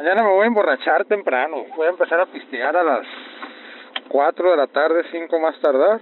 [0.00, 1.66] Mañana me voy a emborrachar temprano.
[1.76, 3.06] Voy a empezar a pistear a las
[4.08, 6.00] 4 de la tarde, 5 más tardar.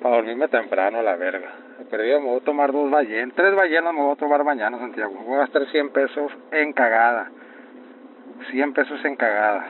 [0.00, 1.56] Para dormirme temprano la verga.
[1.90, 3.34] Pero yo me voy a tomar dos ballenas.
[3.34, 5.12] Tres ballenas me voy a tomar mañana, Santiago.
[5.26, 7.32] Voy a gastar 100 pesos en cagada.
[8.48, 9.66] 100 pesos en cagada.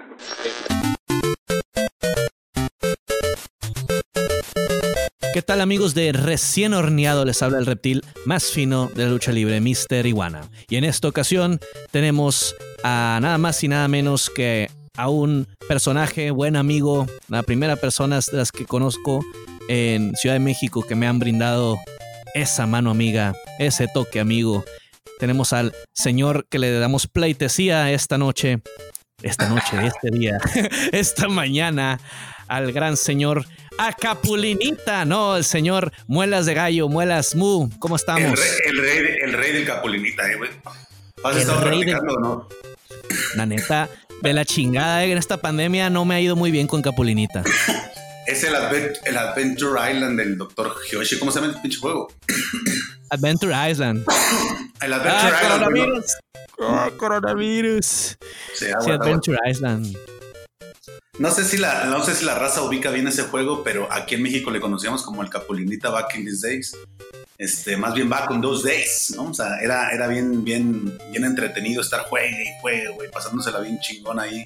[5.39, 7.25] ¿Qué tal amigos de Recién Horneado?
[7.25, 10.05] Les habla el reptil más fino de la lucha libre, Mr.
[10.05, 10.41] Iguana.
[10.69, 11.61] Y en esta ocasión
[11.93, 17.77] tenemos a nada más y nada menos que a un personaje, buen amigo, la primera
[17.77, 19.25] persona de las que conozco
[19.69, 21.79] en Ciudad de México que me han brindado
[22.35, 24.65] esa mano amiga, ese toque amigo.
[25.21, 28.59] Tenemos al señor que le damos pleitesía esta noche,
[29.23, 30.39] esta noche, este día,
[30.91, 32.01] esta mañana,
[32.49, 33.45] al gran señor
[33.79, 35.37] a Capulinita, ¿no?
[35.37, 38.23] El señor Muelas de Gallo, Muelas Mu, ¿cómo estamos?
[38.65, 40.51] El rey, el rey, del Capulinita, eh, güey.
[41.25, 42.49] ¿Has estado practicando o no?
[43.35, 43.89] La neta,
[44.23, 47.45] de la chingada, eh, en esta pandemia no me ha ido muy bien con Capulinita.
[48.27, 48.55] es el,
[49.05, 50.75] el, Adventure Island del Dr.
[50.91, 51.19] Hyoshi.
[51.19, 52.09] ¿Cómo se llama el pinche juego?
[53.11, 54.05] Adventure Island.
[54.83, 55.63] el Adventure ah, Island.
[55.65, 56.17] Coronavirus.
[56.59, 58.19] Oh, coronavirus.
[58.55, 59.97] Sí, Adventure Island.
[61.19, 64.15] No sé, si la, no sé si la raza ubica bien ese juego, pero aquí
[64.15, 66.77] en México le conocíamos como el Capulinita Back in these days.
[67.37, 69.31] Este, más bien back in those days, ¿no?
[69.31, 73.81] O sea, era, era bien, bien, bien entretenido estar juegue y juegue, güey, pasándosela bien
[73.81, 74.45] chingón ahí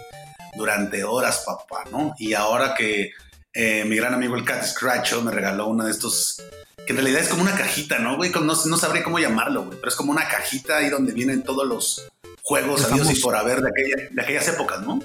[0.55, 2.14] durante horas, papá, ¿no?
[2.19, 3.12] Y ahora que
[3.53, 6.42] eh, mi gran amigo el Cat Scratch me regaló uno de estos,
[6.86, 8.31] que en realidad es como una cajita, ¿no, güey?
[8.31, 11.67] No, no sabría cómo llamarlo, güey, pero es como una cajita ahí donde vienen todos
[11.67, 12.09] los
[12.42, 15.01] juegos habidos y por haber de, de aquellas épocas, ¿no?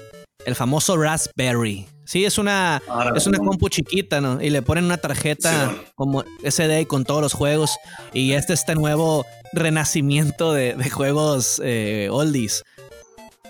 [0.48, 1.86] El famoso Raspberry.
[2.04, 2.82] Sí, es una,
[3.14, 4.40] es una compu chiquita, ¿no?
[4.40, 7.76] Y le ponen una tarjeta como SD con todos los juegos.
[8.14, 12.64] Y este este nuevo renacimiento de, juegos eh, oldies.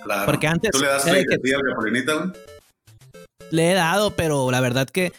[0.02, 0.26] Claro.
[0.26, 0.72] Porque antes.
[0.72, 1.12] ¿Tú le das que,
[3.50, 5.12] Le he dado, pero la verdad que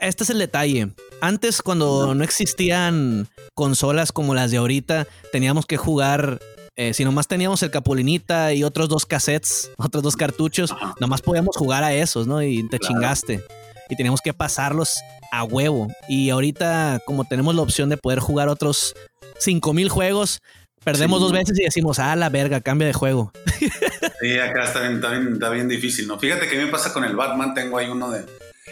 [0.00, 0.88] este es el detalle.
[1.20, 6.40] Antes, cuando no existían consolas como las de ahorita, teníamos que jugar
[6.76, 11.56] eh, si nomás teníamos el Capulinita y otros dos cassettes, otros dos cartuchos, nomás podíamos
[11.56, 12.42] jugar a esos, ¿no?
[12.42, 13.42] Y te chingaste.
[13.88, 14.98] Y teníamos que pasarlos
[15.32, 15.88] a huevo.
[16.08, 18.94] Y ahorita, como tenemos la opción de poder jugar otros
[19.38, 20.42] 5000 juegos,
[20.84, 23.32] perdemos dos veces y decimos, ah, la verga, cambia de juego.
[24.18, 26.18] Sí, acá está bien, está bien, está bien difícil, ¿no?
[26.18, 28.24] Fíjate que me pasa con el Batman, tengo ahí uno de.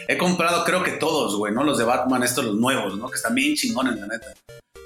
[0.07, 1.63] He comprado, creo que todos, güey, ¿no?
[1.63, 3.07] Los de Batman, estos, los nuevos, ¿no?
[3.09, 4.33] Que están bien chingones, la neta.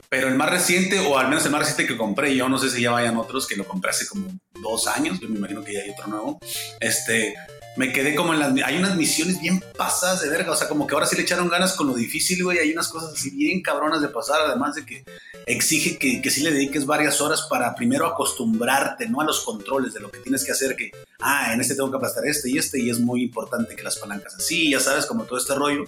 [0.09, 2.69] Pero el más reciente, o al menos el más reciente que compré, yo no sé
[2.69, 4.27] si ya vayan otros que lo compré hace como
[4.61, 6.39] dos años, yo me imagino que ya hay otro nuevo.
[6.79, 7.35] Este,
[7.77, 8.53] me quedé como en las.
[8.65, 11.47] Hay unas misiones bien pasadas de verga, o sea, como que ahora sí le echaron
[11.47, 12.57] ganas con lo difícil, güey.
[12.57, 15.05] Hay unas cosas así bien cabronas de pasar, además de que
[15.45, 19.21] exige que, que sí le dediques varias horas para primero acostumbrarte, ¿no?
[19.21, 21.97] A los controles de lo que tienes que hacer, que, ah, en este tengo que
[21.97, 25.25] aplastar este y este, y es muy importante que las palancas así, ya sabes, como
[25.25, 25.83] todo este rollo.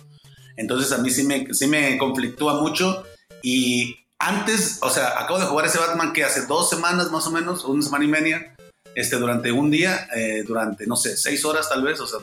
[0.58, 3.04] Entonces a mí sí me, sí me conflictúa mucho
[3.42, 7.32] y antes, o sea, acabo de jugar ese Batman que hace dos semanas más o
[7.32, 8.56] menos, una semana y media,
[8.96, 12.20] este, durante un día, eh, durante, no sé, seis horas tal vez, o sea,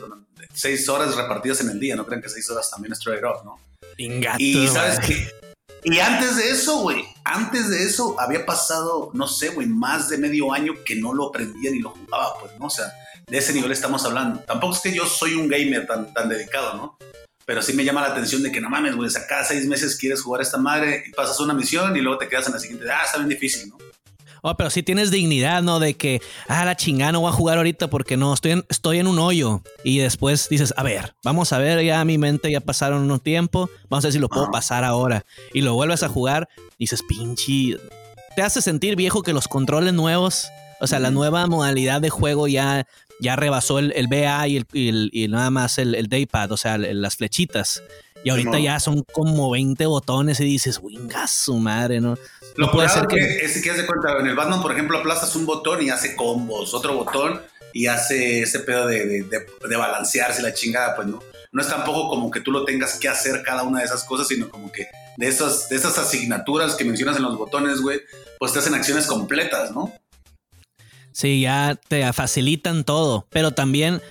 [0.53, 3.43] seis horas repartidas en el día, no crean que seis horas también es straight up,
[3.43, 3.59] ¿no?
[4.37, 5.29] y sabes que,
[5.83, 10.17] y antes de eso, güey, antes de eso había pasado, no sé, güey, más de
[10.17, 12.65] medio año que no lo aprendía ni lo jugaba, pues, ¿no?
[12.65, 12.91] O sea,
[13.27, 14.39] de ese nivel estamos hablando.
[14.41, 16.97] Tampoco es que yo soy un gamer tan, tan dedicado, ¿no?
[17.49, 20.21] Pero sí me llama la atención de que no mames, güey, cada seis meses quieres
[20.21, 22.85] jugar a esta madre y pasas una misión y luego te quedas en la siguiente,
[22.91, 23.77] ah, está bien difícil, ¿no?
[24.43, 25.79] Oh, pero sí tienes dignidad, ¿no?
[25.79, 28.99] De que, ah, la chingada no voy a jugar ahorita porque no, estoy en, estoy
[28.99, 29.63] en un hoyo.
[29.83, 33.67] Y después dices, a ver, vamos a ver, ya mi mente ya pasaron un tiempo,
[33.89, 35.25] vamos a ver si lo puedo pasar ahora.
[35.51, 37.79] Y lo vuelves a jugar, dices, pinche,
[38.35, 40.49] te hace sentir viejo que los controles nuevos,
[40.81, 42.85] o sea, la nueva modalidad de juego ya
[43.19, 46.77] ya rebasó el, el BA y, el, y, nada más el, el Daypad, o sea,
[46.77, 47.83] las flechitas.
[48.23, 52.17] Y ahorita ya son como 20 botones y dices, wingas su madre, ¿no?
[52.55, 53.15] Lo puede ser que...
[53.17, 56.73] Es que hace cuenta, en el Batman, por ejemplo, aplastas un botón y hace combos,
[56.73, 57.41] otro botón
[57.73, 61.19] y hace ese pedo de, de, de, balancearse la chingada, pues no.
[61.51, 64.27] No es tampoco como que tú lo tengas que hacer cada una de esas cosas,
[64.27, 68.01] sino como que de esas, de esas asignaturas que mencionas en los botones, güey,
[68.37, 69.93] pues te hacen acciones completas, ¿no?
[71.19, 73.27] Sí, ya te facilitan todo.
[73.29, 74.01] Pero también,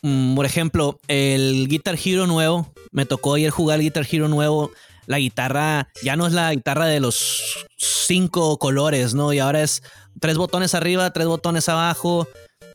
[0.00, 4.70] mm, por ejemplo, el Guitar Hero nuevo, me tocó ayer jugar el Guitar Hero nuevo.
[5.04, 9.34] La guitarra ya no es la guitarra de los cinco colores, ¿no?
[9.34, 9.82] Y ahora es
[10.20, 12.26] tres botones arriba, tres botones abajo.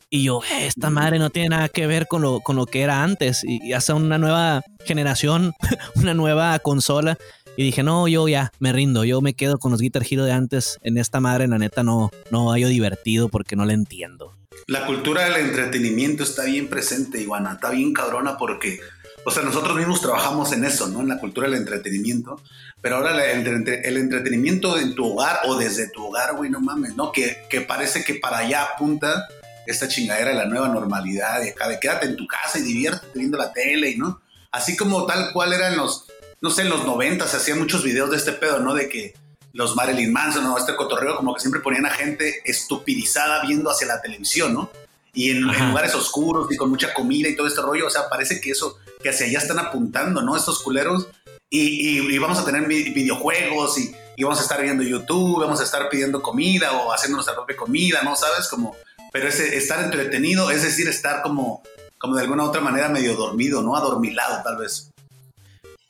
[0.08, 2.82] Y yo, eh, esta madre no tiene nada que ver con lo, con lo que
[2.82, 3.42] era antes.
[3.42, 5.52] Y, y hace una nueva generación,
[5.96, 7.18] una nueva consola.
[7.56, 10.78] Y dije, no, yo ya me rindo, yo me quedo con los Guitar de antes.
[10.82, 14.36] En esta madre, la neta, no, no hallo divertido porque no le entiendo.
[14.66, 18.80] La cultura del entretenimiento está bien presente, Iguana, está bien cabrona porque,
[19.24, 21.00] o sea, nosotros mismos trabajamos en eso, ¿no?
[21.00, 22.40] En la cultura del entretenimiento,
[22.80, 26.94] pero ahora el, el entretenimiento en tu hogar o desde tu hogar, güey, no mames,
[26.94, 27.10] ¿no?
[27.10, 29.26] Que, que parece que para allá apunta
[29.66, 33.18] esta chingadera de la nueva normalidad, de acá, de quédate en tu casa y diviértete
[33.18, 34.20] viendo la tele, ¿no?
[34.52, 36.06] Así como tal cual eran los,
[36.40, 38.74] no sé, en los 90 se hacían muchos videos de este pedo, ¿no?
[38.74, 39.14] De que
[39.52, 43.86] los Marilyn Manson o este cotorreo, como que siempre ponían a gente estupidizada viendo hacia
[43.86, 44.70] la televisión, ¿no?
[45.12, 48.40] Y en, lugares oscuros y con mucha comida y todo este rollo, o sea, parece
[48.40, 50.36] que eso, que hacia allá están apuntando, ¿no?
[50.36, 51.08] Estos culeros.
[51.52, 55.88] Y, vamos a tener videojuegos y, y, vamos a estar viendo YouTube, vamos a estar
[55.88, 58.14] pidiendo comida o haciendo nuestra propia comida, ¿no?
[58.14, 58.46] ¿Sabes?
[58.46, 58.76] Como,
[59.12, 61.64] pero ese estar entretenido, es decir, estar como,
[61.98, 63.74] como de alguna otra manera medio dormido, ¿no?
[63.74, 64.89] Adormilado, tal vez.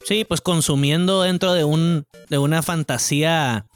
[0.04, 3.66] Sí, pues consumiendo dentro de un de una fantasía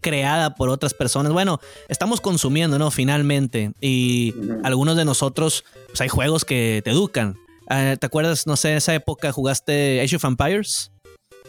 [0.00, 1.32] creada por otras personas.
[1.32, 2.90] Bueno, estamos consumiendo, ¿no?
[2.90, 3.72] Finalmente.
[3.80, 4.34] Y
[4.64, 7.36] algunos de nosotros, pues hay juegos que te educan.
[7.68, 10.92] Ah, ¿Te acuerdas, no sé, esa época jugaste Age of Empires?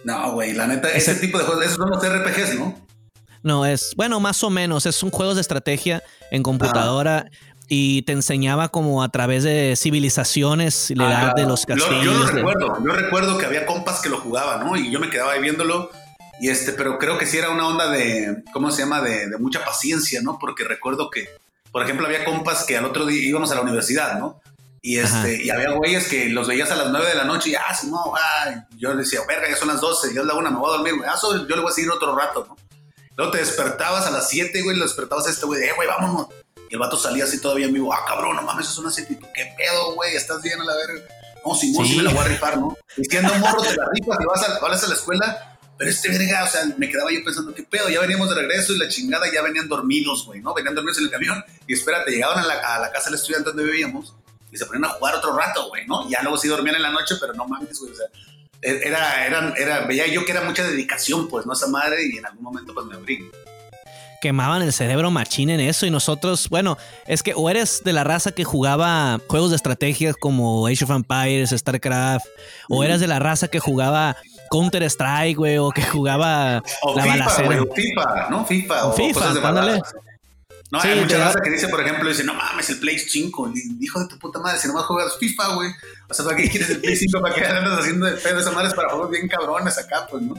[0.03, 2.79] No, güey, la neta, ese, tipo de juegos, esos son los RPGs, ¿no?
[3.43, 7.29] No, es, bueno, más o menos, es un juego de estrategia en computadora
[7.69, 12.03] y te enseñaba como a través de civilizaciones, la edad de los castillos.
[12.03, 14.77] Yo, lo recuerdo, yo recuerdo que había compas que lo jugaban, ¿no?
[14.77, 15.89] Y yo me quedaba ahí viéndolo.
[16.39, 19.01] Y este, pero creo que sí era una onda de, ¿cómo se llama?
[19.01, 20.37] De, mucha paciencia, ¿no?
[20.39, 21.27] Porque recuerdo que,
[21.71, 24.39] por ejemplo, había compas que al otro día íbamos a la universidad, ¿no?
[24.81, 27.55] Y este, y había güeyes que los veías a las 9 de la noche y,
[27.55, 28.55] ah, no, ay.
[28.77, 30.77] yo le decía, verga, ya son las 12, ya es la una, me voy a
[30.77, 31.09] dormir, güey.
[31.09, 32.55] Ah, yo le voy a seguir otro rato, ¿no?
[33.17, 36.27] Luego te despertabas a las 7, güey, lo despertabas a este güey, eh, güey, vámonos.
[36.69, 39.17] Y el vato salía así todavía en vivo, ah, cabrón, no mames, es una serie,
[39.33, 40.15] ¿qué pedo, güey?
[40.15, 41.01] Estás bien a la verga.
[41.45, 41.91] No, Simón, sí.
[41.91, 42.77] sí me la voy a rifar, ¿no?
[42.95, 45.57] Diciendo morro, te la rifas y vas a, vas a la escuela.
[45.77, 47.87] Pero este verga, o sea, me quedaba yo pensando, ¿qué pedo?
[47.87, 50.53] Ya veníamos de regreso y la chingada ya venían dormidos, güey, ¿no?
[50.55, 51.43] Venían dormidos en el camión.
[51.67, 54.15] Y espérate, llegaban a la, a la casa del estudiante donde vivíamos
[54.51, 56.09] y se ponían a jugar otro rato, güey, ¿no?
[56.09, 58.07] Ya luego sí dormían en la noche, pero no mames, güey, o sea,
[58.61, 61.53] era, era, era, veía yo que era mucha dedicación, pues, ¿no?
[61.53, 63.29] Esa madre y en algún momento, pues, me abrí
[64.21, 68.03] quemaban el cerebro machín en eso y nosotros, bueno, es que o eres de la
[68.03, 72.25] raza que jugaba juegos de estrategias como Age of Empires, StarCraft,
[72.69, 74.15] o eras de la raza que jugaba
[74.49, 76.61] Counter Strike, güey, o que jugaba
[76.95, 77.61] la FIFA, balacera.
[77.61, 78.45] o FIFA, ¿no?
[78.45, 79.33] FIFA, o, FIFA,
[80.71, 83.99] No, hay mucha raza que dice, por ejemplo, dice, no mames, el Play 5, hijo
[83.99, 85.71] de tu puta madre, si nomás juegas FIFA, güey.
[86.09, 87.21] O sea, ¿para qué quieres el Play 5?
[87.21, 88.73] ¿Para qué andas haciendo de pedo esa madre?
[88.75, 90.35] para juegos bien cabrones acá, pues, ¿no?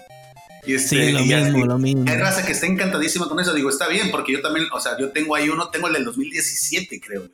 [0.69, 2.05] Y este, sí, lo mismo, lo mismo.
[2.07, 3.55] Hay raza que está encantadísima con eso.
[3.55, 6.05] Digo, está bien, porque yo también, o sea, yo tengo ahí uno, tengo el del
[6.05, 7.33] 2017, creo, güey.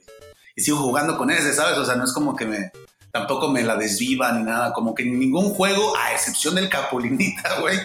[0.54, 1.76] Y sigo jugando con ese, ¿sabes?
[1.76, 2.70] O sea, no es como que me,
[3.10, 4.72] tampoco me la desviva ni nada.
[4.72, 7.76] Como que ningún juego, a excepción del Capulinita, güey,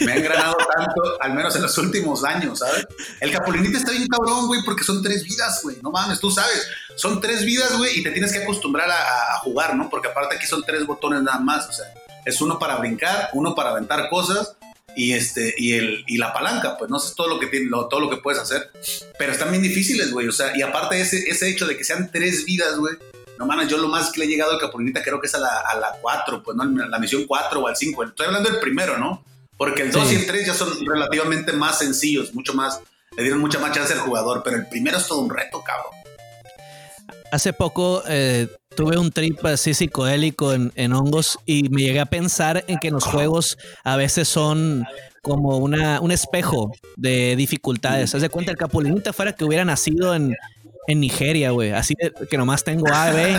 [0.00, 2.84] me ha engranado tanto, al menos en los últimos años, ¿sabes?
[3.20, 5.76] El Capulinita está bien cabrón, güey, porque son tres vidas, güey.
[5.80, 6.66] No mames, tú sabes.
[6.96, 9.88] Son tres vidas, güey, y te tienes que acostumbrar a, a, jugar, ¿no?
[9.88, 11.68] Porque aparte aquí son tres botones nada más.
[11.68, 11.86] O sea,
[12.24, 14.56] es uno para brincar, uno para aventar cosas
[14.96, 18.00] y este y el y la palanca, pues no sé todo lo que tiene, todo
[18.00, 18.70] lo que puedes hacer,
[19.18, 22.10] pero están bien difíciles, güey, o sea, y aparte ese ese hecho de que sean
[22.12, 22.94] tres vidas, güey.
[23.38, 25.38] No mames, yo lo más que le he llegado al Capulinita creo que es a
[25.38, 28.02] la, a la 4, pues no, la misión 4 o al 5.
[28.02, 29.24] Estoy hablando del primero, ¿no?
[29.56, 32.80] Porque el 2 y el 3 ya son relativamente más sencillos, mucho más,
[33.16, 35.92] le dieron mucha más chance al jugador, pero el primero es todo un reto, cabrón.
[37.30, 42.06] Hace poco eh, tuve un trip así psicodélico en, en, hongos y me llegué a
[42.06, 44.84] pensar en que los juegos a veces son
[45.22, 48.14] como una, un espejo de dificultades.
[48.14, 50.36] Haz de cuenta el Capulinita fuera que hubiera nacido en,
[50.88, 51.72] en Nigeria, güey.
[51.72, 51.94] Así
[52.30, 53.38] que nomás tengo A, B,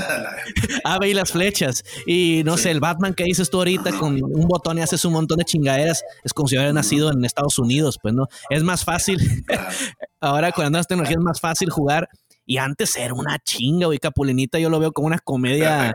[0.84, 1.84] A, B y las flechas.
[2.06, 5.14] Y no sé, el Batman que dices tú ahorita con un botón y haces un
[5.14, 8.28] montón de chingaderas, es como si hubiera nacido en Estados Unidos, pues, ¿no?
[8.50, 9.20] Es más fácil.
[10.22, 12.10] Ahora con las tecnologías es más fácil jugar
[12.50, 14.00] y antes era una chinga, güey.
[14.00, 15.94] Capulinita yo lo veo como una comedia,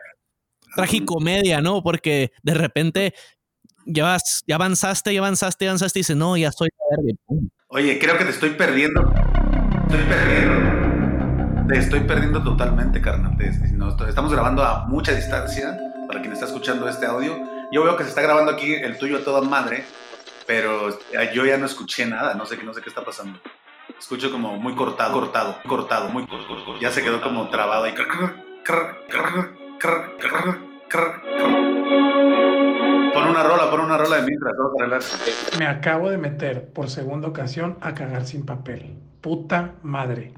[0.76, 1.82] tragicomedia, ¿no?
[1.82, 3.12] Porque de repente
[3.87, 7.16] ya, vas, ya avanzaste, ya avanzaste, ya avanzaste y dices, no, ya estoy verde.
[7.66, 9.00] Oye, creo que te estoy perdiendo.
[9.88, 11.66] Estoy perdiendo.
[11.66, 13.37] Te estoy perdiendo totalmente, carnal.
[14.08, 17.37] estamos grabando a mucha distancia para quien está escuchando este audio.
[17.73, 19.84] Yo veo que se está grabando aquí el tuyo a toda madre,
[20.46, 21.00] pero
[21.34, 22.34] yo ya no escuché nada.
[22.34, 23.40] No sé, no sé qué está pasando.
[23.99, 26.79] Escucho como muy cortado, cortado, cortado, muy cortado.
[26.81, 27.95] Ya se quedó como trabado ahí.
[33.12, 35.03] Pon una rola, pon una rola de mientras, vamos a arreglar.
[35.59, 38.99] Me acabo de meter por segunda ocasión a cagar sin papel.
[39.21, 40.33] Puta madre.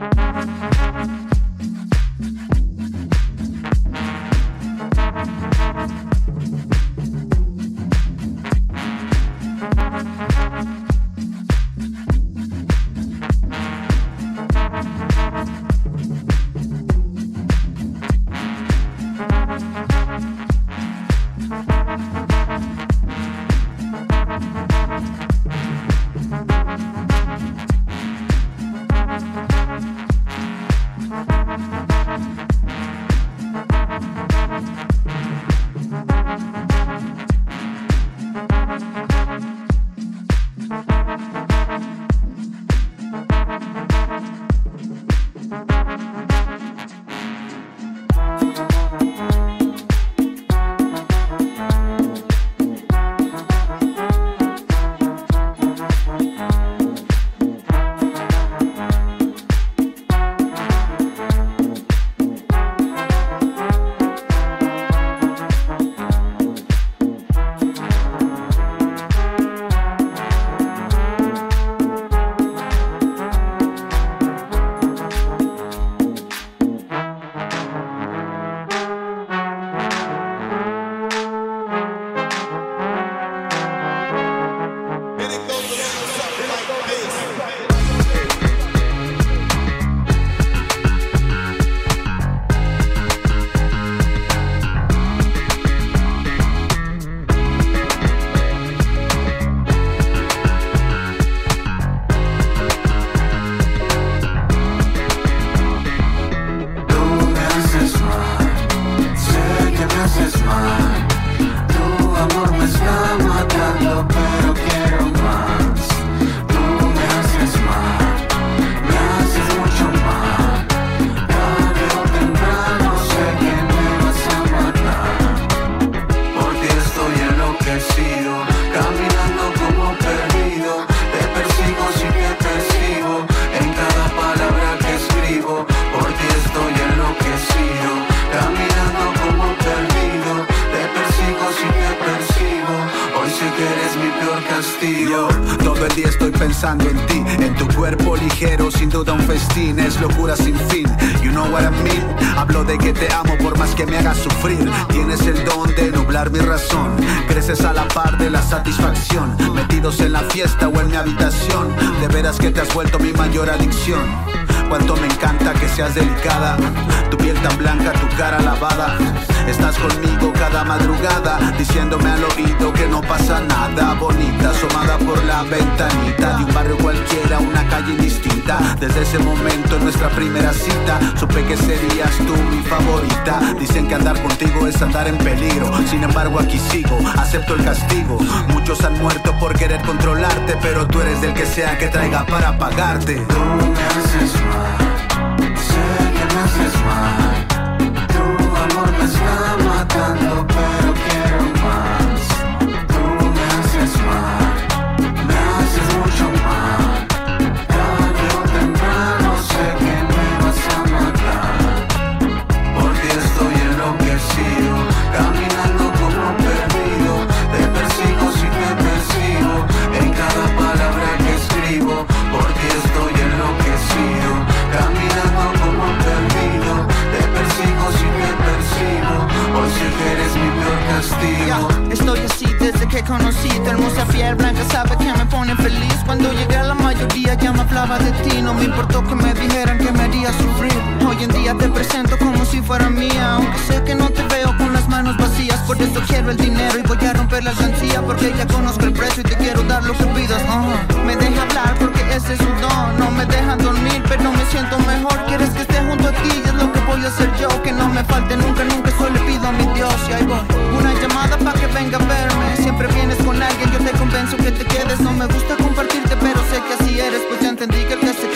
[237.57, 240.75] Me hablaba de ti No me importó que me dijeran que me haría sufrir.
[241.07, 244.57] Hoy en día te presento como si fuera mía Aunque sé que no te veo
[244.57, 245.59] con las manos vacías.
[245.61, 248.93] Por eso quiero el dinero y voy a romper la alcancía Porque ya conozco el
[248.93, 251.07] precio y te quiero dar lo que pidas uh.
[251.07, 254.79] Me deja hablar porque ese es un don No me dejan dormir pero me siento
[254.81, 255.17] mejor.
[255.27, 257.73] Quieres que esté junto a ti y es lo que voy a hacer yo Que
[257.73, 260.45] no me falte nunca, nunca solo pido a mi Dios Y ahí voy.
[260.79, 264.51] Una llamada para que venga a verme Siempre vienes con alguien, yo te convenzo que
[264.53, 265.01] te quedes.
[265.01, 267.36] No me gusta compartirte pero sé que así eres Pues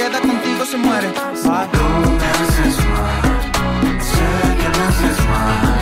[0.01, 1.69] queda contigo se muere Bye.
[1.73, 5.80] Tú me haces mal, sé que me haces mal.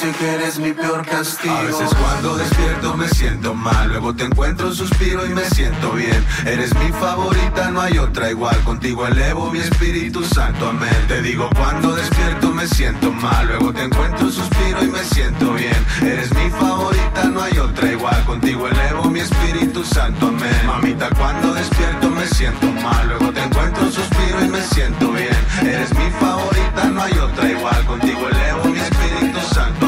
[0.00, 1.56] Que eres mi peor castigo.
[1.56, 6.24] A veces cuando despierto me siento mal, luego te encuentro, suspiro y me siento bien.
[6.46, 8.56] Eres mi favorita, no hay otra igual.
[8.62, 10.94] Contigo elevo mi Espíritu Santo, amén.
[11.08, 15.84] Te digo cuando despierto me siento mal, luego te encuentro, suspiro y me siento bien.
[16.00, 18.24] Eres mi favorita, no hay otra igual.
[18.24, 20.64] Contigo elevo mi Espíritu Santo, amén.
[20.64, 25.36] Mamita, cuando despierto me siento mal, luego te encuentro, suspiro y me siento bien.
[25.62, 27.84] Eres mi favorita, no hay otra igual.
[27.84, 29.87] Contigo elevo mi Espíritu Santo,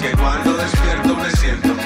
[0.00, 1.79] que cuando despierto me siento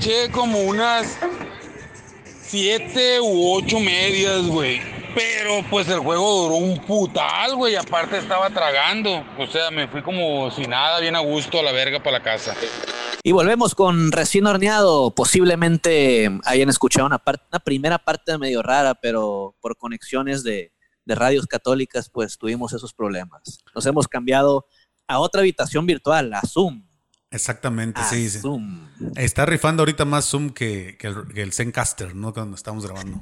[0.00, 1.18] eché como unas
[2.40, 4.80] siete u ocho medias, güey.
[5.14, 7.76] Pero pues el juego duró un putal, güey.
[7.76, 9.22] Aparte estaba tragando.
[9.38, 12.22] O sea, me fui como sin nada, bien a gusto a la verga para la
[12.22, 12.54] casa.
[13.22, 15.14] Y volvemos con recién horneado.
[15.14, 20.72] Posiblemente hayan escuchado una, parte, una primera parte medio rara, pero por conexiones de,
[21.04, 23.62] de radios católicas, pues tuvimos esos problemas.
[23.74, 24.64] Nos hemos cambiado
[25.06, 26.89] a otra habitación virtual, a Zoom.
[27.30, 28.40] Exactamente, A sí, sí.
[29.14, 32.32] Está rifando ahorita más Zoom que, que el, que el Zencaster, ¿no?
[32.32, 33.20] Cuando estamos grabando.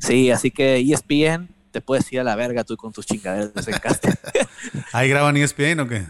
[0.00, 3.62] Sí, así que ESPN, te puedes ir a la verga tú con tus chingaderas de
[3.62, 4.18] Zencaster.
[4.92, 6.06] ¿Ahí graban ESPN o qué?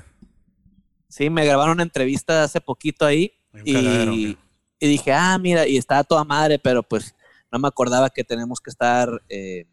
[1.09, 4.39] Sí, me grabaron una entrevista hace poquito ahí cagadero, y, ¿o
[4.81, 7.15] y dije, ah, mira, y estaba toda madre, pero pues
[7.53, 9.67] no me acordaba que tenemos que estar, eh,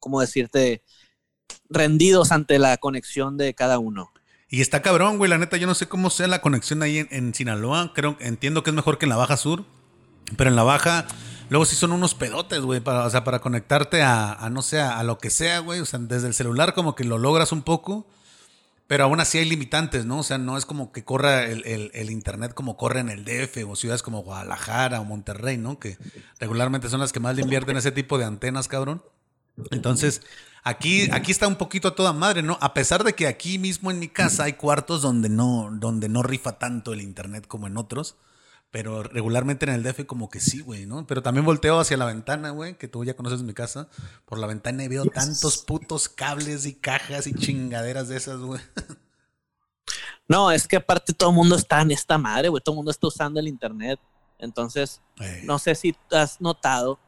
[0.00, 0.82] ¿cómo decirte?
[1.70, 4.10] Rendidos ante la conexión de cada uno.
[4.50, 5.30] Y está cabrón, güey.
[5.30, 7.92] La neta, yo no sé cómo sea la conexión ahí en, en Sinaloa.
[7.94, 9.64] Creo, entiendo que es mejor que en la Baja Sur.
[10.36, 11.06] Pero en la Baja,
[11.50, 12.80] luego sí son unos pedotes, güey.
[12.80, 15.80] Para, o sea, para conectarte a, a no sé, a, lo que sea, güey.
[15.80, 18.06] O sea, desde el celular como que lo logras un poco.
[18.86, 20.20] Pero aún así hay limitantes, ¿no?
[20.20, 23.22] O sea, no es como que corra el, el- el internet como corre en el
[23.26, 25.78] DF o ciudades como Guadalajara o Monterrey, ¿no?
[25.78, 25.98] Que
[26.40, 29.02] regularmente son las que más le invierten ese tipo de antenas, cabrón.
[29.70, 30.22] Entonces,
[30.68, 32.58] aquí, aquí está un poquito a toda madre, ¿no?
[32.60, 36.22] A pesar de que aquí mismo en mi casa hay cuartos donde no, donde no
[36.22, 38.16] rifa tanto el internet como en otros.
[38.70, 41.06] Pero regularmente en el DF como que sí, güey, ¿no?
[41.06, 43.88] Pero también volteo hacia la ventana, güey, que tú ya conoces mi casa.
[44.26, 48.60] Por la ventana y veo tantos putos cables y cajas y chingaderas de esas, güey.
[50.30, 52.62] No, es que aparte todo el mundo está en esta madre, güey.
[52.62, 53.98] Todo el mundo está usando el internet.
[54.38, 55.00] Entonces,
[55.44, 56.98] no sé si has notado,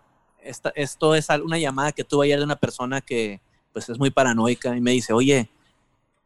[0.43, 4.11] esta, esto es una llamada que tuve ayer de una persona que pues es muy
[4.11, 5.51] paranoica y me dice, oye,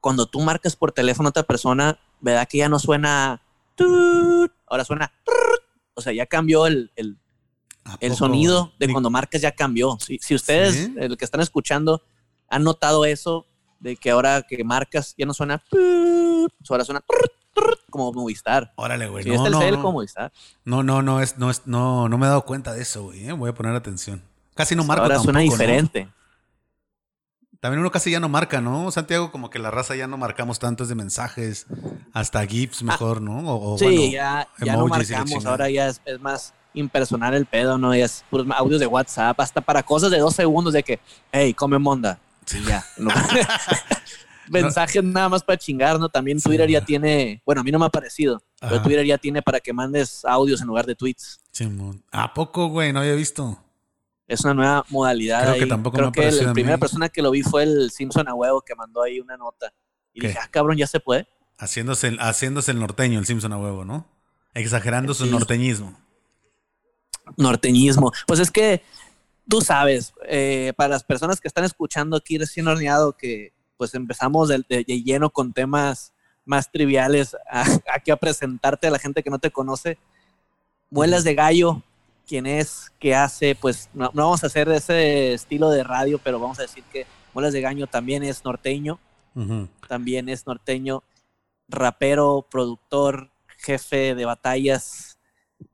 [0.00, 3.40] cuando tú marcas por teléfono a otra persona, ¿verdad que ya no suena?
[4.66, 5.12] Ahora suena.
[5.94, 7.16] O sea, ya cambió el, el,
[7.84, 9.96] ¿A el sonido de cuando marcas ya cambió.
[10.00, 10.94] Si, si ustedes, ¿Sí?
[10.98, 12.02] el que están escuchando,
[12.48, 13.46] han notado eso,
[13.80, 15.62] de que ahora que marcas ya no suena,
[16.68, 17.04] ahora suena
[17.90, 18.72] como Movistar.
[18.76, 19.24] Órale, güey.
[19.24, 19.76] No, es no, no.
[19.76, 20.32] como Movistar.
[20.64, 23.28] No, no, no, es, no, es, no, no me he dado cuenta de eso, güey.
[23.28, 23.32] eh.
[23.32, 24.22] Voy a poner atención.
[24.54, 26.23] Casi no marco ahora suena tampoco, ¿no?
[27.64, 28.90] También uno casi ya no marca, ¿no?
[28.90, 31.64] Santiago, como que la raza ya no marcamos tantos de mensajes,
[32.12, 33.38] hasta GIFs mejor, ¿no?
[33.38, 37.46] O, o, Sí, bueno, ya, ya no marcamos, ahora ya es, es más impersonal el
[37.46, 37.94] pedo, ¿no?
[37.94, 41.00] Ya es puros audios de WhatsApp, hasta para cosas de dos segundos de que,
[41.32, 42.18] hey, come monda.
[42.52, 42.84] Y ya.
[42.98, 43.10] ¿no?
[44.50, 46.10] Mensajes nada más para chingar, ¿no?
[46.10, 48.82] También Twitter ya tiene, bueno, a mí no me ha parecido, pero.
[48.82, 51.40] Twitter ya tiene para que mandes audios en lugar de tweets.
[51.50, 52.04] Simón.
[52.12, 52.92] ¿A poco, güey?
[52.92, 53.63] No había visto.
[54.26, 55.42] Es una nueva modalidad.
[55.42, 55.68] Creo que ahí.
[55.68, 58.34] tampoco Creo me que la a primera persona que lo vi fue el Simpson a
[58.34, 59.72] huevo que mandó ahí una nota.
[60.12, 60.28] Y ¿Qué?
[60.28, 61.26] dije, ah, cabrón, ya se puede.
[61.58, 64.06] Haciéndose el, haciéndose el norteño, el Simpson a huevo, ¿no?
[64.54, 65.96] Exagerando su norteñismo.
[67.36, 68.12] norteñismo.
[68.26, 68.82] Pues es que
[69.48, 74.48] tú sabes, eh, para las personas que están escuchando aquí recién horneado, que pues empezamos
[74.48, 76.12] de, de- de lleno con temas
[76.44, 79.98] más triviales a- aquí a presentarte a la gente que no te conoce.
[80.90, 81.82] Muelas de Gallo,
[82.26, 86.38] quién es, qué hace, pues no, no vamos a hacer ese estilo de radio, pero
[86.38, 88.98] vamos a decir que Muelas de Gallo también es norteño,
[89.88, 91.02] también es norteño,
[91.68, 95.18] rapero, productor, jefe de batallas,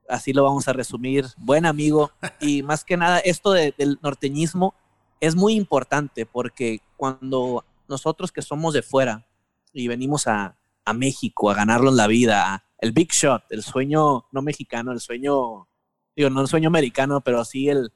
[0.09, 2.11] así lo vamos a resumir, buen amigo.
[2.41, 4.75] Y más que nada, esto de- del norteñismo
[5.21, 9.27] es muy importante porque cuando nosotros que somos de fuera
[9.73, 14.41] y venimos a, a México a ganarnos la vida, el big shot, el sueño no
[14.43, 15.69] mexicano, el sueño,
[16.17, 17.93] digo, no el sueño americano, pero sí el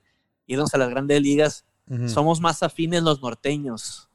[0.46, 1.64] irnos a las grandes ligas,
[2.06, 4.08] somos más afines los norteños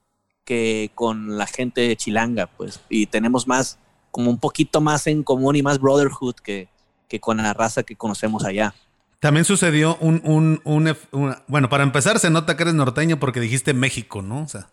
[0.43, 3.77] que con la gente chilanga, pues, y tenemos más,
[4.09, 6.67] como un poquito más en común y más brotherhood que,
[7.07, 8.73] que con la raza que conocemos allá.
[9.19, 13.73] También sucedió un, un, un Bueno, para empezar, se nota que eres norteño porque dijiste
[13.73, 14.43] México, ¿no?
[14.43, 14.69] O sea,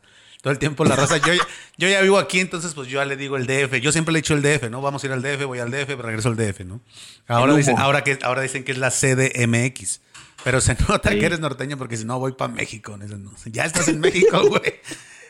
[0.46, 1.16] todo el tiempo la raza.
[1.16, 1.44] Yo, ya-
[1.76, 3.80] yo ya vivo aquí, entonces pues yo ya le digo el DF.
[3.80, 4.80] Yo siempre le he dicho el DF, ¿no?
[4.80, 6.80] Vamos a ir al DF, voy al DF, regreso al DF, ¿no?
[7.26, 10.02] Ahora dicen, ahora, que, ahora dicen que es la CDMX.
[10.44, 11.18] Pero se nota Sí.
[11.18, 12.96] que eres norteño porque si no, voy para México.
[12.96, 14.74] No, Ya estás en México, güey.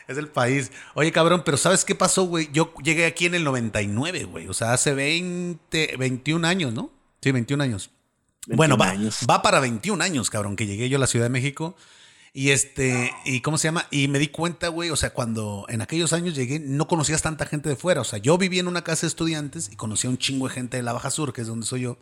[0.07, 0.71] Es el país.
[0.93, 2.49] Oye, cabrón, pero ¿sabes qué pasó, güey?
[2.53, 4.47] Yo llegué aquí en el 99, güey.
[4.47, 6.91] O sea, hace 20, 21 años, ¿no?
[7.23, 7.89] Sí, 21 años.
[8.45, 9.25] Bueno, 21 va, años.
[9.27, 11.75] va para 21 años, cabrón, que llegué yo a la Ciudad de México.
[12.37, 13.87] Y este, y ¿cómo se llama?
[13.89, 17.47] Y me di cuenta, güey, o sea, cuando en aquellos años llegué, no conocías tanta
[17.47, 18.01] gente de fuera.
[18.01, 20.77] O sea, yo vivía en una casa de estudiantes y conocía un chingo de gente
[20.77, 21.97] de la Baja Sur, que es donde soy yo.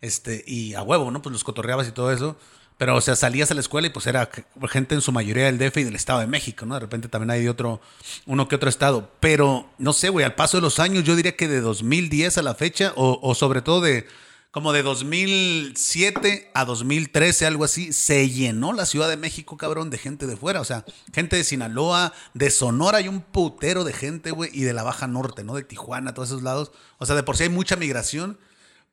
[0.00, 1.22] Este, y a huevo, ¿no?
[1.22, 2.36] Pues los cotorreabas y todo eso.
[2.78, 4.30] Pero, o sea, salías a la escuela y pues era
[4.70, 6.74] gente en su mayoría del DF y del Estado de México, ¿no?
[6.74, 7.80] De repente también hay de otro,
[8.26, 9.10] uno que otro estado.
[9.18, 12.42] Pero, no sé, güey, al paso de los años, yo diría que de 2010 a
[12.42, 14.06] la fecha, o sobre todo de
[14.54, 19.98] como de 2007 a 2013, algo así, se llenó la Ciudad de México, cabrón, de
[19.98, 20.60] gente de fuera.
[20.60, 24.72] O sea, gente de Sinaloa, de Sonora, hay un putero de gente, güey, y de
[24.72, 25.56] la Baja Norte, ¿no?
[25.56, 26.70] De Tijuana, todos esos lados.
[26.98, 28.38] O sea, de por sí hay mucha migración.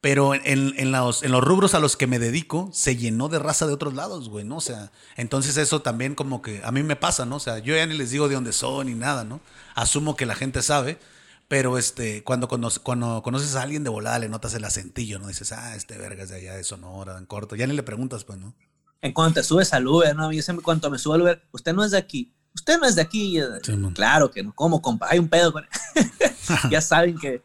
[0.02, 3.74] Pero en, los, los rubros a los que me dedico, se llenó de raza de
[3.74, 4.58] otros lados, güey, ¿no?
[4.58, 7.36] O sea, entonces eso también como que a mí me pasa, ¿no?
[7.36, 9.41] O sea, yo ya ni les digo de dónde son ni nada, ¿no?
[9.76, 10.97] Asumo que la gente sabe,
[11.51, 15.27] pero este, cuando, cono- cuando conoces a alguien de volada le notas el acentillo, ¿no?
[15.27, 17.57] Dices, ah, este verga es de allá de Sonora, en corto.
[17.57, 18.55] Ya ni le preguntas, pues, ¿no?
[19.01, 20.31] En cuanto te subes al Uber, ¿no?
[20.31, 22.31] Yo siempre cuando me subo al Uber, usted no es de aquí.
[22.55, 23.37] Usted no es de aquí.
[23.93, 24.53] claro que no.
[24.55, 25.07] ¿Cómo, compa?
[25.09, 25.51] Hay un pedo.
[25.51, 25.67] con-
[26.71, 27.43] ya saben que...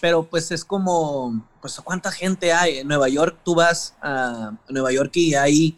[0.00, 1.46] Pero pues es como...
[1.60, 2.78] Pues ¿cuánta gente hay?
[2.78, 5.76] En Nueva York tú vas a Nueva York y hay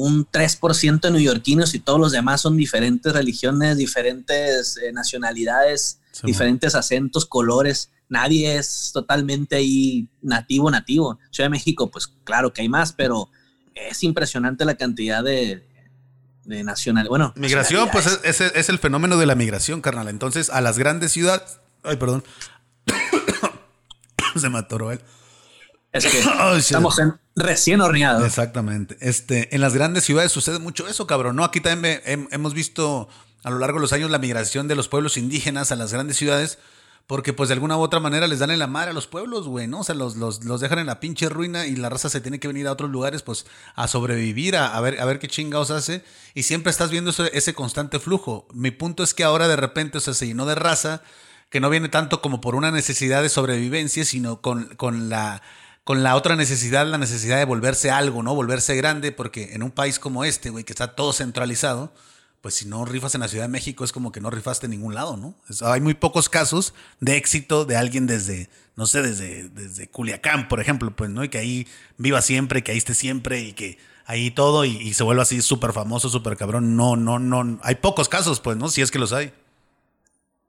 [0.00, 6.26] un 3% de neoyorquinos y todos los demás son diferentes religiones, diferentes eh, nacionalidades, Sí,
[6.26, 7.90] diferentes acentos, colores.
[8.08, 11.18] Nadie es totalmente ahí nativo, nativo.
[11.32, 13.28] Ciudad de México, pues claro que hay más, pero
[13.74, 15.66] es impresionante la cantidad de,
[16.44, 17.08] de nacional.
[17.08, 20.08] Bueno, Migración, pues es, es- es el fenómeno de la migración, carnal.
[20.08, 21.58] Entonces, a las grandes ciudades.
[21.82, 22.22] Ay, perdón.
[24.36, 25.00] Se me atoró él.
[25.92, 26.18] Es que
[26.58, 28.24] estamos en recién horneados.
[28.24, 28.96] Exactamente.
[29.00, 31.36] Este, en las grandes ciudades sucede mucho eso, cabrón.
[31.36, 33.08] No, aquí también hemos visto
[33.44, 36.16] a lo largo de los años la migración de los pueblos indígenas a las grandes
[36.16, 36.58] ciudades.
[37.06, 39.48] Porque, pues, de alguna u otra manera les dan en la madre a los pueblos,
[39.48, 39.80] güey, ¿no?
[39.80, 42.38] O sea, los, los, los dejan en la pinche ruina y la raza se tiene
[42.38, 45.70] que venir a otros lugares, pues, a sobrevivir, a, a ver, a ver qué chingados
[45.70, 46.04] hace.
[46.34, 48.46] Y siempre estás viendo ese, ese constante flujo.
[48.52, 51.00] Mi punto es que ahora de repente, o sea, se llenó de raza
[51.48, 55.40] que no viene tanto como por una necesidad de sobrevivencia, sino con, con la
[55.88, 58.34] con la otra necesidad, la necesidad de volverse algo, ¿no?
[58.34, 61.94] Volverse grande, porque en un país como este, güey, que está todo centralizado,
[62.42, 64.72] pues si no rifas en la Ciudad de México es como que no rifaste en
[64.72, 65.34] ningún lado, ¿no?
[65.62, 70.60] Hay muy pocos casos de éxito de alguien desde, no sé, desde, desde Culiacán, por
[70.60, 71.24] ejemplo, pues, ¿no?
[71.24, 74.92] Y que ahí viva siempre, que ahí esté siempre y que ahí todo y, y
[74.92, 76.76] se vuelva así súper famoso, súper cabrón.
[76.76, 77.58] No, no, no.
[77.62, 78.68] Hay pocos casos, pues, ¿no?
[78.68, 79.32] Si es que los hay.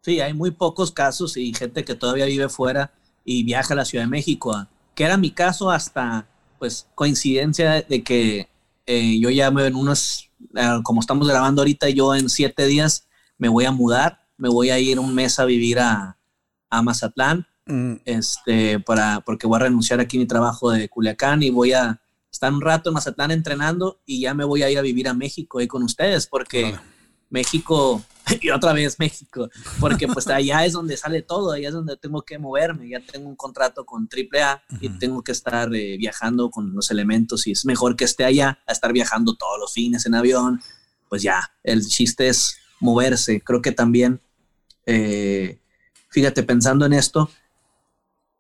[0.02, 2.92] Sí, hay muy pocos casos y gente que todavía vive fuera
[3.24, 4.68] y viaja a la Ciudad de México, a-
[5.00, 8.50] que era mi caso hasta, pues, coincidencia de que
[8.86, 13.08] eh, yo ya me en unos, eh, como estamos grabando ahorita, yo en siete días
[13.38, 16.18] me voy a mudar, me voy a ir un mes a vivir a,
[16.70, 17.48] a Mazatlán,
[18.04, 22.02] este, para, porque voy a renunciar aquí a mi trabajo de Culiacán y voy a
[22.30, 25.14] estar un rato en Mazatlán entrenando y ya me voy a ir a vivir a
[25.14, 26.76] México ahí con ustedes, porque
[27.30, 28.04] México,
[28.42, 32.22] y otra vez México, porque pues allá es donde sale todo, allá es donde tengo
[32.22, 36.74] que moverme, ya tengo un contrato con AAA y tengo que estar eh, viajando con
[36.74, 40.16] los elementos y es mejor que esté allá a estar viajando todos los fines en
[40.16, 40.62] avión,
[41.08, 44.22] pues ya, el chiste es moverse, creo que también,
[44.86, 45.60] eh,
[46.10, 47.30] fíjate, pensando en esto,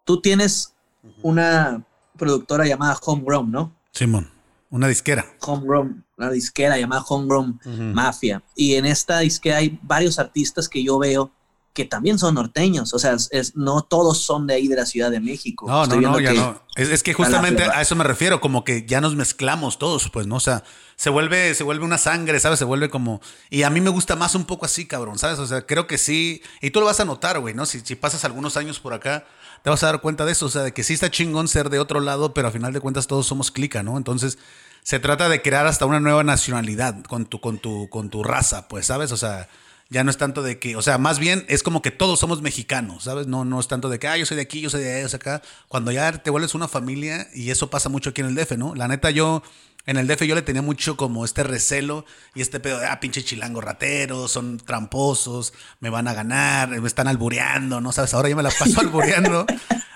[0.05, 0.73] tú tienes
[1.21, 1.85] una
[2.17, 3.75] productora llamada Homegrown, ¿no?
[3.91, 4.29] Simón,
[4.69, 5.25] una disquera.
[5.41, 7.59] Homegrown, una disquera llamada Homegrown
[7.93, 8.43] Mafia.
[8.55, 11.31] Y en esta disquera hay varios artistas que yo veo
[11.73, 12.93] que también son norteños.
[12.93, 15.65] O sea, es, no todos son de ahí de la Ciudad de México.
[15.67, 16.61] No, Estoy no, no, ya no.
[16.75, 17.77] Es, es que a justamente ciudad.
[17.77, 20.35] a eso me refiero, como que ya nos mezclamos todos, pues, ¿no?
[20.35, 20.63] O sea,
[20.95, 22.59] se vuelve, se vuelve una sangre, ¿sabes?
[22.59, 23.21] Se vuelve como.
[23.49, 25.39] Y a mí me gusta más un poco así, cabrón, ¿sabes?
[25.39, 26.41] O sea, creo que sí.
[26.61, 27.65] Y tú lo vas a notar, güey, ¿no?
[27.65, 29.25] Si, si pasas algunos años por acá,
[29.63, 30.45] te vas a dar cuenta de eso.
[30.47, 32.79] O sea, de que sí está chingón ser de otro lado, pero a final de
[32.79, 33.97] cuentas todos somos clica, ¿no?
[33.97, 34.37] Entonces.
[34.81, 38.67] Se trata de crear hasta una nueva nacionalidad con tu, con tu, con tu raza,
[38.69, 39.11] pues, ¿sabes?
[39.11, 39.49] O sea,
[39.89, 42.41] ya no es tanto de que, o sea, más bien es como que todos somos
[42.41, 43.25] mexicanos, ¿sabes?
[43.27, 45.01] No, no es tanto de que, ah, yo soy de aquí, yo soy de allá,
[45.01, 45.41] yo soy acá.
[45.67, 48.75] Cuando ya te vuelves una familia, y eso pasa mucho aquí en el DF, ¿no?
[48.75, 49.41] La neta, yo,
[49.85, 52.99] en el DF yo le tenía mucho como este recelo y este pedo de, ah,
[52.99, 57.91] pinche chilango ratero, son tramposos, me van a ganar, me están albureando, ¿no?
[57.91, 58.13] ¿Sabes?
[58.13, 59.45] Ahora ya me la paso albureando.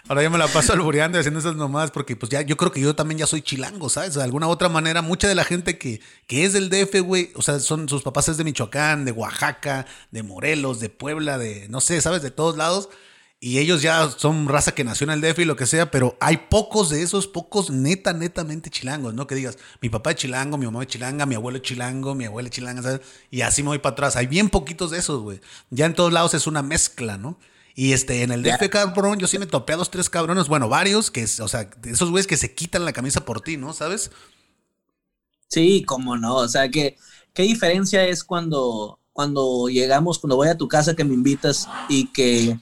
[0.09, 2.71] Ahora ya me la paso albureando y haciendo esas nomás porque pues ya yo creo
[2.71, 4.15] que yo también ya soy chilango, ¿sabes?
[4.15, 7.41] De alguna otra manera, mucha de la gente que, que es del DF, güey, o
[7.41, 11.79] sea, son sus papás es de Michoacán, de Oaxaca, de Morelos, de Puebla, de no
[11.79, 12.21] sé, ¿sabes?
[12.21, 12.89] De todos lados.
[13.45, 16.15] Y ellos ya son raza que nació en el DF y lo que sea, pero
[16.21, 19.27] hay pocos de esos, pocos neta, netamente chilangos, ¿no?
[19.27, 22.23] Que digas, mi papá es chilango, mi mamá es chilanga, mi abuelo es chilango, mi
[22.23, 23.01] abuela es chilanga, ¿sabes?
[23.31, 24.15] Y así me voy para atrás.
[24.15, 25.41] Hay bien poquitos de esos, güey.
[25.71, 27.37] Ya en todos lados es una mezcla, ¿no?
[27.75, 30.69] Y este, en el DF, cabrón, yo sí me topé a dos, tres cabrones, bueno,
[30.69, 33.73] varios, que, es- o sea, esos güeyes que se quitan la camisa por ti, ¿no?
[33.73, 34.09] ¿Sabes?
[35.47, 36.35] Sí, cómo no.
[36.37, 36.97] O sea, que
[37.33, 42.07] qué diferencia es cuando, cuando llegamos, cuando voy a tu casa que me invitas y
[42.11, 42.57] que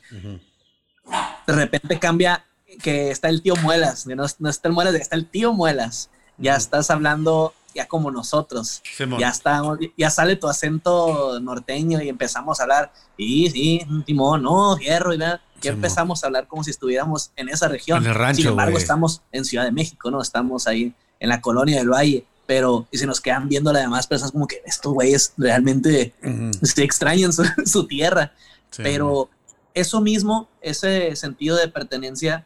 [1.48, 2.46] de repente cambia,
[2.82, 6.10] que está el tío Muelas, no, no está el Muelas, está el tío Muelas.
[6.38, 8.82] Ya estás hablando ya como nosotros.
[8.96, 9.20] Simón.
[9.20, 14.78] Ya estamos, ya sale tu acento norteño y empezamos a hablar, sí, sí, Timón, no,
[14.78, 15.42] hierro y nada.
[15.58, 15.76] Ya Simón.
[15.76, 18.04] empezamos a hablar como si estuviéramos en esa región.
[18.04, 20.22] En el rancho, Sin embargo, estamos en Ciudad de México, ¿no?
[20.22, 24.08] Estamos ahí en la colonia del Valle, pero y se nos quedan viendo las demás
[24.08, 26.52] personas como que estos güeyes realmente Ujú.
[26.66, 28.34] se extrañan su, su tierra.
[28.72, 29.30] Sí, pero
[29.74, 32.46] eso mismo, ese sentido de pertenencia,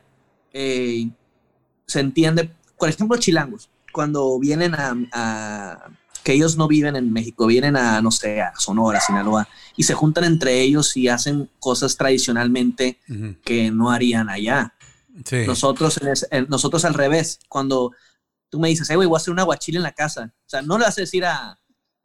[0.54, 1.10] eh,
[1.88, 5.92] se entiende, por ejemplo, chilangos, cuando vienen a, a-
[6.24, 9.94] que ellos no viven en México, vienen a, no sé, a Sonora, Sinaloa, y se
[9.94, 13.00] juntan entre ellos y hacen cosas tradicionalmente
[13.44, 14.74] que no harían allá.
[15.24, 15.44] Sí.
[15.46, 17.92] Nosotros, en ese- en- nosotros al revés, cuando
[18.50, 20.34] tú me dices, hey, güey, voy a hacer un aguachile en la casa.
[20.48, 21.60] O sea, no le vas a decir a,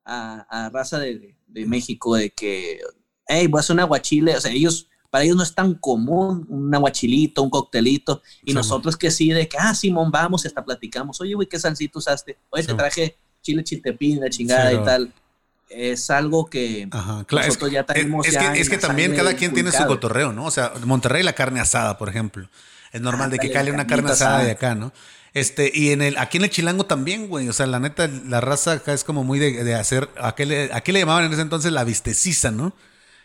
[0.04, 2.80] a, a raza de, de México de que,
[3.26, 4.36] hey, voy a hacer un aguachile.
[4.36, 8.22] O sea, ellos, para ellos no es tan común un aguachilito, un coctelito.
[8.44, 11.20] Y Sí, nosotros que sí, de que, ah, Simón, vamos, y hasta platicamos.
[11.20, 12.38] Oye, güey, ¿qué salsita usaste?
[12.50, 12.76] Oye, te Sí.
[12.76, 15.12] traje chile chiltepín, la chingada Sí, y tal.
[15.68, 17.42] Es algo que Ajá, claro.
[17.46, 19.84] Es, nosotros ya tenemos es ya que, es en que también cada quien tiene su
[19.86, 20.44] cotorreo, ¿no?
[20.46, 22.48] O sea, Monterrey la carne asada, por ejemplo.
[22.92, 24.92] Es normal de que cale una carne asada de acá, ¿no?
[25.32, 27.48] Este, y en el, aquí en el Chilango también, güey.
[27.48, 30.08] O sea, la neta, la raza acá es como muy de, de hacer.
[30.20, 32.72] Aquí le, aquí le llamaban en ese entonces la visteciza, ¿no?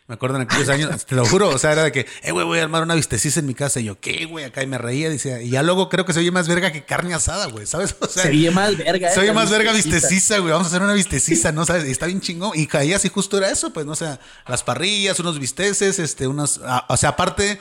[0.08, 2.46] Me acuerdo en aquellos años, te lo juro, o sea, era de que, eh, güey,
[2.46, 3.80] voy a armar una visteciza en mi casa.
[3.80, 4.46] Y yo, ¿qué, güey?
[4.46, 6.86] Acá y me reía, dice, y ya luego creo que se oye más verga que
[6.86, 7.96] carne asada, güey, ¿sabes?
[8.06, 9.10] O sea, se oye más verga.
[9.10, 10.08] se eh, oye más verga vistecita.
[10.08, 10.52] visteciza, güey.
[10.52, 11.66] Vamos a hacer una visteciza, ¿no?
[11.66, 11.88] ¿Sabes?
[11.88, 12.52] Y está bien chingón.
[12.54, 13.94] Y caía así justo era eso, pues, ¿no?
[13.94, 16.62] O sea, las parrillas, unos bisteces, este, unos.
[16.64, 17.60] ah, o sea, aparte,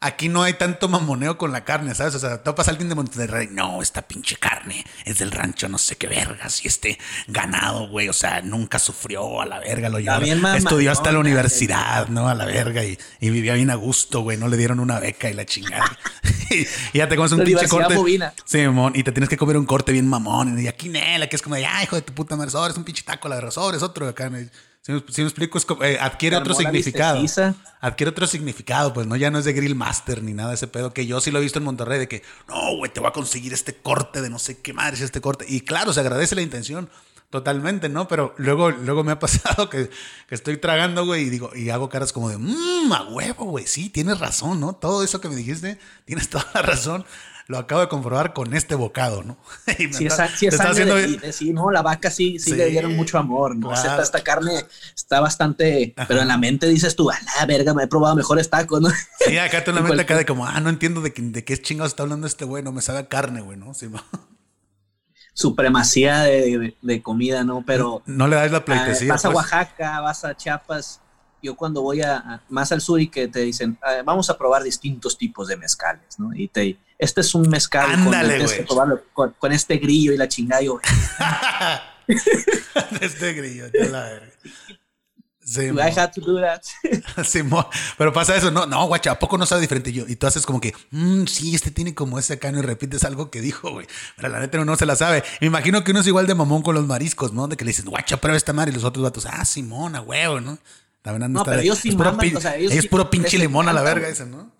[0.00, 2.14] aquí no hay tanto mamoneo con la carne, ¿sabes?
[2.14, 3.48] O sea, topas a alguien de Monterrey.
[3.50, 6.64] No, esta pinche carne es del rancho, no sé qué vergas.
[6.64, 9.88] Y este ganado, güey, o sea, nunca sufrió a la verga.
[9.88, 10.20] Lo llevó.
[10.54, 12.28] Estudió hasta la universidad, ¿no?
[12.28, 12.84] A la verga.
[12.84, 14.36] Y, y vivía bien a gusto, güey.
[14.36, 15.98] No le dieron una beca y la chingada.
[16.50, 17.94] y, y ya te comes un La pinche corte.
[17.94, 18.32] Bovina.
[18.44, 20.58] Sí, mon, y te tienes que comer un corte bien mamón.
[20.60, 22.84] Y aquí Nela, que es como de, ay, hijo de tu puta madre, sobres un
[22.84, 24.30] pinche taco, la verdad, sobres otro acá.
[24.30, 24.38] ¿no?
[25.08, 27.22] Si me, explico, es como, eh, adquiere otro significado.
[27.80, 30.66] Adquiere otro significado, pues no, ya no es de Grill Master ni nada de ese
[30.66, 33.10] pedo que yo sí lo he visto en Monterrey, de que, no, güey, te voy
[33.10, 35.44] a conseguir este corte de no sé qué madre es este corte.
[35.46, 36.88] Y claro, se agradece la intención.
[37.28, 38.08] Totalmente, ¿no?
[38.08, 39.90] Pero luego, luego me ha pasado que,
[40.26, 43.66] que estoy tragando, güey, y digo, y hago caras como de, mmm, a huevo, güey,
[43.66, 44.72] sí, tienes razón, ¿no?
[44.72, 47.04] Todo eso que me dijiste, tienes toda la razón.
[47.48, 49.38] Lo acabo de comprobar con este bocado, ¿no?
[49.78, 50.24] Y es, está-
[50.70, 53.68] haciendo de, de- sí, no, la vaca sí, sí, Sí, le dieron mucho amor, ¿no?
[53.70, 53.88] claro.
[53.90, 56.06] Esta, esta carne está bastante, Ajá.
[56.06, 58.90] pero en la mente dices tú, a la verga, me he probado mejores tacos, ¿no?
[59.26, 61.42] Sí, acá en la En mente acá de como, ah, no entiendo de, qué- de
[61.42, 63.72] qué chingados está hablando este güey, no me sabe a carne, güey, ¿no?
[63.72, 63.88] Sí,
[65.32, 67.62] Supremacía de, de- de comida, ¿no?
[67.66, 69.08] Pero no le das la ah, pleitesía.
[69.12, 69.36] vas a pues.
[69.36, 71.00] Oaxaca, vas a Chiapas,
[71.42, 74.38] yo cuando voy a, a- más al sur y que te dicen, ah, vamos a
[74.38, 76.34] probar distintos tipos de mezcales, ¿no?
[76.34, 80.62] Y te, este es un mezcal Ándale, probarlo con, con este grillo y la chingada,
[80.62, 80.80] yo,
[83.00, 84.32] este grillo, ya la verga.
[85.44, 86.60] Sí, I had to do that.
[87.24, 87.40] Sí,
[87.96, 90.04] pero pasa eso, no, no, guacha, ¿a poco no sabe diferente yo?
[90.06, 93.30] Y tú haces como que, "Mm, sí, este tiene como ese acá, y repites algo
[93.30, 93.86] que dijo, güey.
[94.16, 95.24] Pero la neta no, no se la sabe.
[95.40, 97.48] Me imagino que uno es igual de mamón con los mariscos, ¿no?
[97.48, 100.02] De que le dices, guacha, prueba esta madre, y los otros vatos, ah, Simón, a
[100.02, 100.58] huevo, ¿no?
[101.16, 103.08] Han de No, pero de- ellos sí puro maman, o sea, ellos es sí puro
[103.10, 104.50] pinche les limón a la encanta, verga ese, ¿no?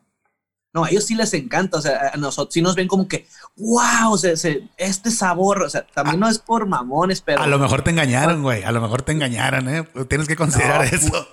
[0.75, 3.27] No, a ellos sí les encanta, o sea, a nosotros sí nos ven como que,
[3.57, 7.47] wow, o sea, se- este sabor, o sea, también no es por mamones, pero A
[7.47, 8.63] lo mejor te engañaron, güey.
[8.65, 9.85] A lo mejor te engañaron, ¿eh?
[10.09, 11.29] Tienes que considerar No, eso.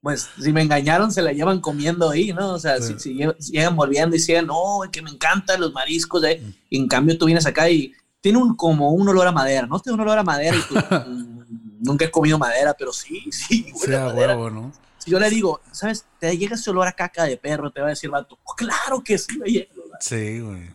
[0.00, 2.52] pues si me engañaron se la llevan comiendo ahí, ¿no?
[2.54, 2.94] O sea, Sí.
[2.94, 6.42] si, si lle- si llegan volviendo y dicen, no, que me encantan los mariscos, ¿eh?
[6.42, 6.50] Mm.
[6.70, 9.78] y en cambio tú vienes acá y tiene un como un olor a madera, ¿no?
[9.80, 11.34] Tiene un olor a madera y tú, "Mm,
[11.84, 14.36] nunca he comido madera, pero sí, sí, huele Sí, a a madera.
[14.36, 14.72] huevo, ¿no?
[14.98, 16.06] Si yo le digo, ¿sabes?
[16.18, 19.02] Te llega ese olor a caca de perro, te va a decir, vato, "Oh, claro
[19.04, 19.68] que sí, me llega.
[20.00, 20.70] Sí, güey.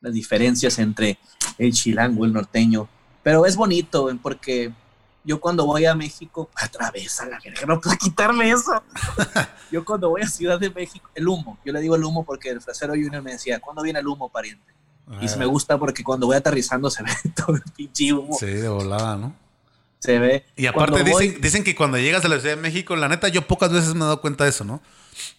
[0.00, 1.18] las diferencias entre
[1.58, 2.88] el chilango y el norteño.
[3.22, 4.72] Pero es bonito, güey, porque
[5.24, 8.82] yo cuando voy a México, otra vez a la verga, no puedo quitarme eso.
[9.72, 12.50] yo cuando voy a Ciudad de México, el humo, yo le digo el humo porque
[12.50, 14.72] el frasero Junior me decía, ¿cuándo viene el humo, pariente?
[15.20, 18.36] Y se me gusta porque cuando voy aterrizando se ve todo el pinche humo.
[18.38, 19.34] Sí, de volada, ¿no?
[20.06, 20.44] Se ve.
[20.56, 23.28] Y aparte voy- dicen, dicen que cuando llegas a la Ciudad de México, la neta,
[23.28, 24.82] yo pocas veces me he dado cuenta de eso, ¿no?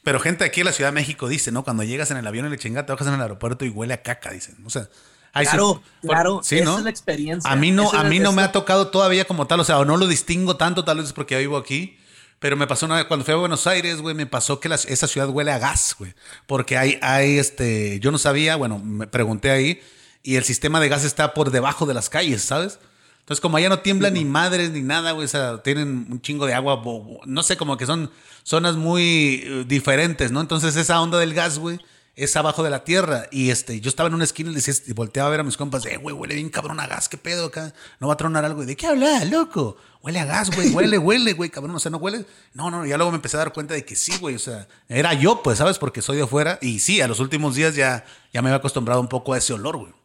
[0.03, 1.63] Pero gente aquí en la Ciudad de México dice, ¿no?
[1.63, 3.93] Cuando llegas en el avión y le chinga, te bajas en el aeropuerto y huele
[3.93, 4.56] a caca, dicen.
[4.65, 4.88] O sea,
[5.34, 6.77] Claro, por- claro, sí, esa ¿no?
[6.80, 7.51] es la experiencia.
[7.51, 9.77] A mí no, Esa a mí no me ha tocado todavía como tal, o sea,
[9.77, 11.97] o no lo distingo tanto, tal vez porque ya vivo aquí.
[12.39, 14.75] Pero me pasó una vez, cuando fui a Buenos Aires, güey, me pasó que la-
[14.75, 16.13] esa ciudad huele a gas, güey.
[16.47, 19.80] Porque hay, hay, este, yo no sabía, bueno, me pregunté ahí,
[20.23, 22.80] y el sistema de gas está por debajo de las calles, ¿sabes?
[23.28, 26.46] Entonces, como allá no tiembla ni madres ni nada, güey, o sea, tienen un chingo
[26.46, 26.82] de agua,
[27.26, 28.10] no sé, como que son
[28.44, 30.40] zonas muy eh, diferentes, ¿no?
[30.40, 31.78] Entonces, esa onda del gas, güey,
[32.16, 33.28] es abajo de la tierra.
[33.30, 35.58] Y este, yo estaba en una esquina y, decía, y volteaba a ver a mis
[35.58, 37.74] compas, eh, güey, huele bien cabrón a gas, ¿qué pedo acá?
[38.00, 38.63] No va a tronar algo.
[38.63, 39.76] ¿Y de qué habla, loco?
[40.02, 42.26] Huele a gas, güey, huele, huele, güey, cabrón, o sea, no huele.
[42.54, 44.70] No, no, ya luego me empecé a dar cuenta de que sí, güey, o sea,
[44.88, 45.80] era yo, pues, ¿sabes?
[45.80, 46.60] Porque soy de afuera.
[46.62, 49.52] Y sí, a los últimos días ya, ya me había acostumbrado un poco a ese
[49.52, 49.96] olor, güey.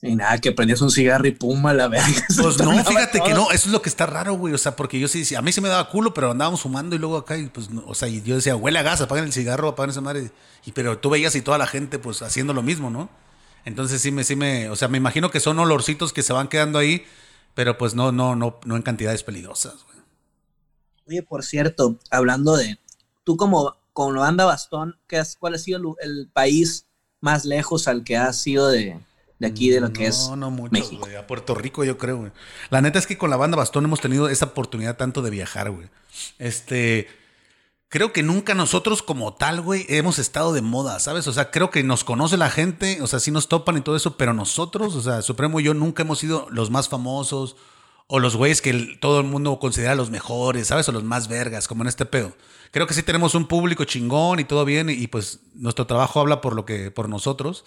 [0.00, 2.06] Y nada, que prendías un cigarro y pum, a la verga.
[2.40, 4.54] Pues no, fíjate que no, eso es lo que está raro, güey.
[4.54, 6.94] O sea, porque yo sí, sí, a mí se me daba culo, pero andábamos fumando
[6.94, 9.24] y luego acá, y pues, no, o sea, y yo decía, huele a gas, apaguen
[9.24, 10.30] el cigarro, apaguen esa madre.
[10.64, 13.08] Y pero tú veías y toda la gente, pues, haciendo lo mismo, ¿no?
[13.64, 16.48] Entonces sí me, sí me, o sea, me imagino que son olorcitos que se van
[16.48, 17.04] quedando ahí,
[17.54, 19.98] pero pues no, no, no, no en cantidades peligrosas, güey.
[21.08, 22.78] Oye, por cierto, hablando de,
[23.24, 26.86] tú como, como la banda Bastón, ¿qué has- ¿cuál ha sido el, el país
[27.20, 28.98] más lejos al que has sido de,
[29.38, 31.06] de aquí, de lo que es No, no mucho, México?
[31.18, 32.32] A Puerto Rico, yo creo, güey.
[32.70, 35.70] La neta es que con la banda Bastón hemos tenido esa oportunidad tanto de viajar,
[35.70, 35.88] güey.
[36.38, 37.08] Este.
[37.90, 41.26] Creo que nunca nosotros como tal, güey, hemos estado de moda, ¿sabes?
[41.26, 43.96] O sea, creo que nos conoce la gente, o sea, sí nos topan y todo
[43.96, 47.56] eso, pero nosotros, o sea, Supremo y yo nunca hemos sido los más famosos
[48.06, 50.86] o los güeyes que el- todo el mundo considera los mejores, ¿sabes?
[50.90, 52.32] O los más vergas, como en este pedo.
[52.72, 56.20] Creo que sí tenemos un público chingón y todo bien y, y, pues nuestro trabajo
[56.20, 57.64] habla por lo que por nosotros.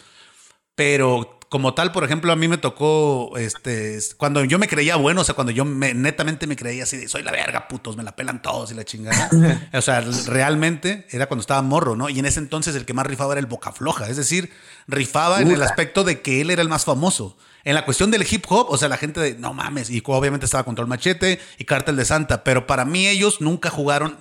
[0.75, 5.19] Pero como tal, por ejemplo, a mí me tocó, este, cuando yo me creía bueno,
[5.19, 8.03] o sea, cuando yo me- netamente me creía así de, soy la verga, putos, me
[8.03, 9.29] la pelan todos y la chingada.
[9.73, 12.07] o sea, realmente era cuando estaba morro, ¿no?
[12.07, 14.49] Y en ese entonces el que más rifaba era el Boca Floja, es decir,
[14.87, 17.37] rifaba en el aspecto de que él era el más famoso.
[17.65, 20.45] En la cuestión del hip hop, o sea, la gente de, no mames, y obviamente
[20.45, 24.17] estaba Control Machete y Cártel de Santa, pero para mí ellos nunca jugaron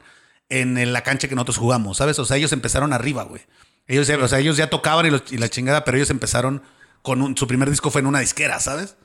[0.49, 2.19] en la cancha que nosotros jugamos, ¿sabes?
[2.19, 3.43] O sea, ellos empezaron arriba, güey.
[3.87, 6.61] Ellos, o sea, ellos ya tocaban y, los- y la chingada, pero ellos empezaron
[7.03, 8.97] con un, su primer disco fue en una disquera, ¿sabes?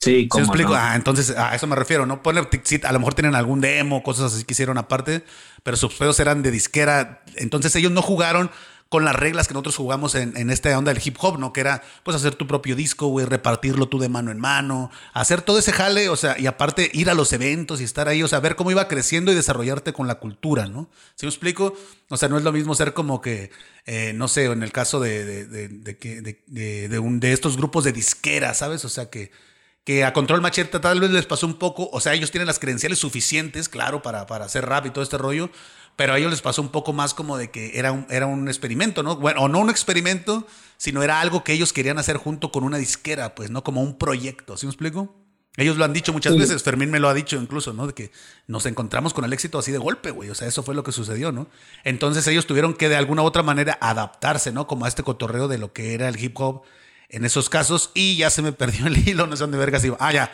[0.00, 0.74] Sí, ¿Sí cómo me explico?
[0.74, 0.76] no.
[0.76, 2.22] Ah, entonces a eso me refiero, ¿no?
[2.22, 5.24] Ponle, sí, a lo mejor tienen algún demo, cosas así que hicieron aparte,
[5.62, 7.22] pero sus pedos eran de disquera.
[7.36, 8.50] Entonces ellos no jugaron
[8.94, 11.52] con las reglas que nosotros jugamos en, en esta onda del hip hop, ¿no?
[11.52, 15.42] Que era, pues, hacer tu propio disco, güey, repartirlo tú de mano en mano, hacer
[15.42, 18.28] todo ese jale, o sea, y aparte ir a los eventos y estar ahí, o
[18.28, 20.88] sea, ver cómo iba creciendo y desarrollarte con la cultura, ¿no?
[21.16, 21.74] ¿Sí me explico?
[22.08, 23.50] O sea, no es lo mismo ser como que,
[23.84, 27.90] eh, no sé, en el caso de, de, de, de un, de estos grupos de
[27.90, 28.84] disquera, ¿sabes?
[28.84, 29.32] O sea, que
[29.84, 32.58] que a Control Machete tal vez les pasó un poco, o sea, ellos tienen las
[32.58, 35.50] credenciales suficientes, claro, para, para hacer rap y todo este rollo,
[35.96, 38.48] pero a ellos les pasó un poco más como de que era un, era un
[38.48, 39.16] experimento, ¿no?
[39.16, 42.78] Bueno, o no un experimento, sino era algo que ellos querían hacer junto con una
[42.78, 43.62] disquera, pues, ¿no?
[43.64, 45.14] Como un proyecto, ¿sí me explico?
[45.56, 46.38] Ellos lo han dicho muchas Sí.
[46.40, 47.86] veces, Fermín me lo ha dicho incluso, ¿no?
[47.86, 48.10] De que
[48.48, 50.28] nos encontramos con el éxito así de golpe, güey.
[50.30, 51.46] O sea, eso fue lo que sucedió, ¿no?
[51.84, 54.66] Entonces ellos tuvieron que de alguna u otra manera adaptarse, ¿no?
[54.66, 56.62] Como a este cotorreo de lo que era el hip hop
[57.08, 57.92] en esos casos.
[57.94, 59.96] Y ya se me perdió el hilo, no sé dónde vergas iba.
[60.00, 60.32] Ah, ya.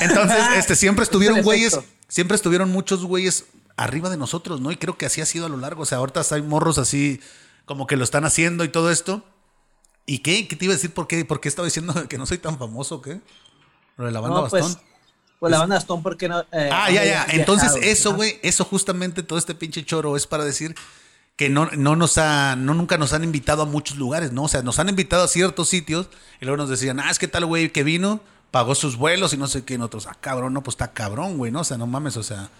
[0.00, 1.78] Entonces, este, siempre estuvieron güeyes,
[2.08, 3.44] siempre estuvieron muchos güeyes
[3.76, 4.70] arriba de nosotros, ¿no?
[4.70, 5.82] Y creo que así ha sido a lo largo.
[5.82, 7.20] O sea, ahorita hay morros así
[7.64, 9.24] como que lo están haciendo y todo esto.
[10.06, 10.46] ¿Y qué?
[10.48, 10.92] ¿Qué te iba a decir?
[10.92, 13.00] ¿Por qué, ¿Por qué estaba diciendo que no soy tan famoso?
[13.00, 13.20] ¿Qué?
[13.96, 14.82] Lo de la banda No, pues, Bastón.
[15.38, 16.40] pues la banda Bastón, ¿por qué no?
[16.52, 17.26] eh, Ah, ya, ya.
[17.30, 18.16] Entonces, viajado, eso, ¿no?
[18.16, 20.74] güey, eso justamente, todo este pinche choro es para decir
[21.36, 24.44] que no, no nos ha, no nunca nos han invitado a muchos lugares, ¿no?
[24.44, 26.08] O sea, nos han invitado a ciertos sitios
[26.40, 28.20] y luego nos decían, ah, es que tal güey que vino,
[28.52, 31.36] pagó sus vuelos y no sé qué, en otros, ah, cabrón, no, pues está cabrón,
[31.38, 31.60] güey, ¿no?
[31.60, 32.50] O sea, no mames, o sea,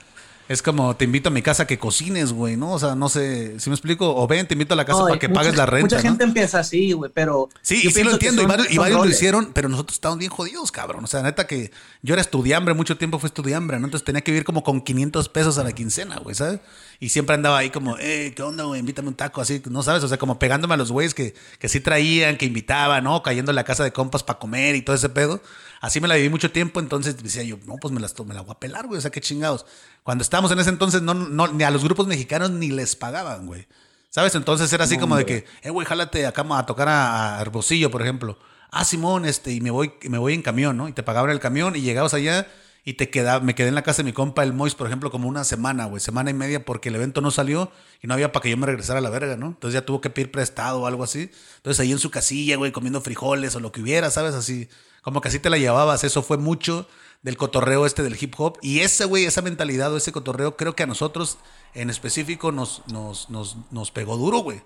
[0.46, 2.72] es como te invito a mi casa que cocines, güey, ¿no?
[2.72, 4.14] O sea, no sé, si me explico?
[4.14, 6.02] O ven, te invito a la casa para que mucha- pagues la renta, Mucha ¿no?
[6.02, 7.48] gente empieza así, güey, pero.
[7.62, 10.18] Sí, y sí lo entiendo, y varios, y son varios lo hicieron, pero nosotros estábamos
[10.18, 11.02] bien jodidos, cabrón.
[11.04, 11.70] O sea, neta que
[12.02, 13.86] yo era estudiambre, mucho tiempo fue estudiambre, ¿no?
[13.86, 16.60] Entonces tenía que vivir como con 500 pesos a la quincena, güey, ¿sabes?
[17.00, 18.80] Y siempre andaba ahí como, eh, ¿qué onda, güey?
[18.80, 20.04] Invítame un taco, así, ¿no sabes?
[20.04, 23.22] O sea, como pegándome a los güeyes que, que sí traían, que invitaban, ¿no?
[23.22, 25.40] Cayendo en la casa de compas para comer y todo ese pedo.
[25.80, 28.40] Así me la viví mucho tiempo, entonces decía yo, no, pues me, las, me la
[28.40, 29.66] voy a pelar, güey, o sea, qué chingados.
[30.04, 33.46] Cuando estábamos en ese entonces, no, no, ni a los grupos mexicanos ni les pagaban,
[33.46, 33.66] güey.
[34.10, 34.36] ¿Sabes?
[34.36, 37.90] Entonces era así como de que, eh, güey, jálate acá a tocar a, a Hermosillo,
[37.90, 38.38] por ejemplo.
[38.70, 40.88] Ah, Simón, este, y me voy, me voy en camión, ¿no?
[40.88, 42.46] Y te pagaban el camión y llegabas allá
[42.84, 45.10] y te quedaba, me quedé en la casa de mi compa, el Mois, por ejemplo,
[45.10, 48.30] como una semana, güey, semana y media, porque el evento no salió y no había
[48.30, 49.46] para que yo me regresara a la verga, ¿no?
[49.46, 51.30] Entonces ya tuvo que pedir prestado o algo así.
[51.56, 54.34] Entonces ahí en su casilla, güey, comiendo frijoles o lo que hubiera, ¿sabes?
[54.34, 54.68] Así,
[55.00, 56.04] como que así te la llevabas.
[56.04, 56.86] Eso fue mucho
[57.24, 58.58] del cotorreo este del hip hop.
[58.62, 61.38] Y ese, güey, esa mentalidad o ese cotorreo, creo que a nosotros
[61.72, 64.62] en específico nos, nos, nos, nos pegó duro, güey.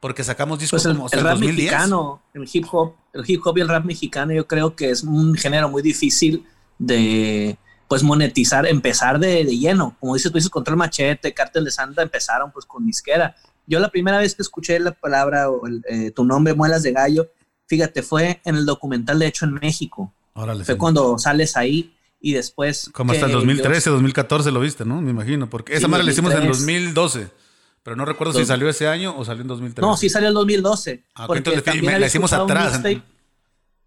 [0.00, 1.56] Porque sacamos discos Pues el, como el el rap 2010.
[1.56, 5.04] mexicano, el hip hop, el hip hop y el rap mexicano, yo creo que es
[5.04, 6.44] un género muy difícil
[6.78, 7.56] de
[7.86, 9.96] pues monetizar, empezar de, de lleno.
[10.00, 13.36] Como dices, tú dices Control Machete, Cártel de Santa empezaron pues con disquera.
[13.66, 16.92] Yo la primera vez que escuché la palabra o el, eh, tu nombre, Muelas de
[16.92, 17.28] Gallo,
[17.66, 20.12] fíjate, fue en el documental de hecho en México.
[20.34, 20.78] Órale, Fue sí.
[20.78, 22.90] cuando sales ahí y después.
[22.92, 25.00] Como hasta el que 2013, yo- 2014 lo viste, ¿no?
[25.00, 25.48] Me imagino.
[25.50, 27.18] Porque esa Sí, madre la hicimos en el 2013.
[27.24, 27.40] 2012.
[27.82, 29.86] Pero no recuerdo si Dos- salió ese año o salió en 2013.
[29.86, 31.04] No, sí salió el 2012.
[31.14, 32.72] Ah, porque entonces también me- la hicimos atrás.
[32.74, 33.02] mixtape.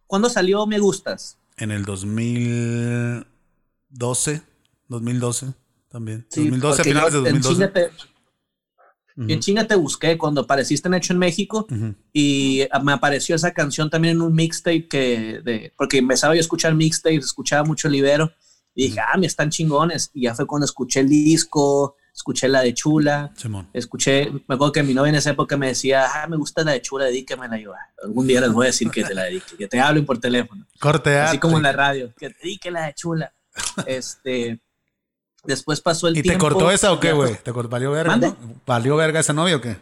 [0.07, 1.38] ¿Cuándo salió Me Gustas?
[1.57, 4.41] En el 2012.
[4.88, 5.53] 2012
[5.89, 6.25] también.
[6.29, 7.91] Sí, 2012, porque finales de en 2012.
[9.16, 9.32] Te- Ujú.
[9.32, 11.68] En chinga te busqué cuando apareciste en Hecho en México
[12.11, 16.41] y me apareció esa canción también en un mixtape que, de, porque empezaba yo a
[16.41, 18.32] escuchar mixtapes, escuchaba mucho Libero
[18.76, 20.09] y dije, ah, me están chingones.
[20.14, 23.70] Y ya fue cuando escuché el disco, escuché la de Chula, Simón.
[23.74, 26.72] escuché, me acuerdo que mi novia en esa época me decía, ah, me gusta la
[26.72, 27.59] de Chula, dedícamela.
[27.59, 30.05] Yo, "Ah, algún día les voy a decir que te la dedique, que te hablen
[30.07, 30.66] por teléfono.
[30.80, 31.18] Corte.
[31.20, 33.32] Así como en la radio, que te dedique la de Chula.
[33.86, 34.59] Este,
[35.43, 36.45] después pasó el ¿Y te tiempo.
[36.49, 37.35] cortó esa o qué, güey?
[37.41, 38.35] ¿Te cort- valió verga?
[38.65, 39.77] ¿Valió verga esa novia o qué?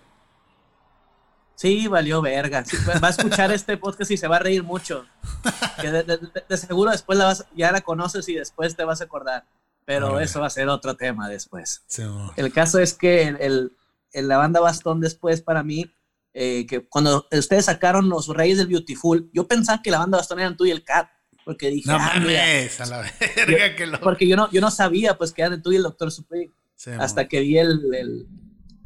[1.55, 2.65] Sí, valió verga.
[2.65, 5.05] Sí, va a escuchar este podcast y se va a reír mucho.
[5.79, 8.83] Que de, de- de- de seguro después la vas, ya la conoces y después te
[8.83, 9.45] vas a acordar.
[9.85, 11.83] Pero eso va a ser otro tema después.
[12.35, 13.77] El caso es que el, el-
[14.13, 15.93] el- la banda Bastón después para mí,
[16.33, 20.39] eh, que cuando ustedes sacaron los Reyes del Beautiful, yo pensaba que la banda Bastón
[20.39, 21.09] eran tú y el Cat.
[21.45, 23.99] Porque dije, No ah, mira, mames, a la verga que lo.
[23.99, 26.51] porque yo no, yo no sabía pues que eran tú y el Doctor Supreme
[26.99, 28.27] hasta que vi el, el-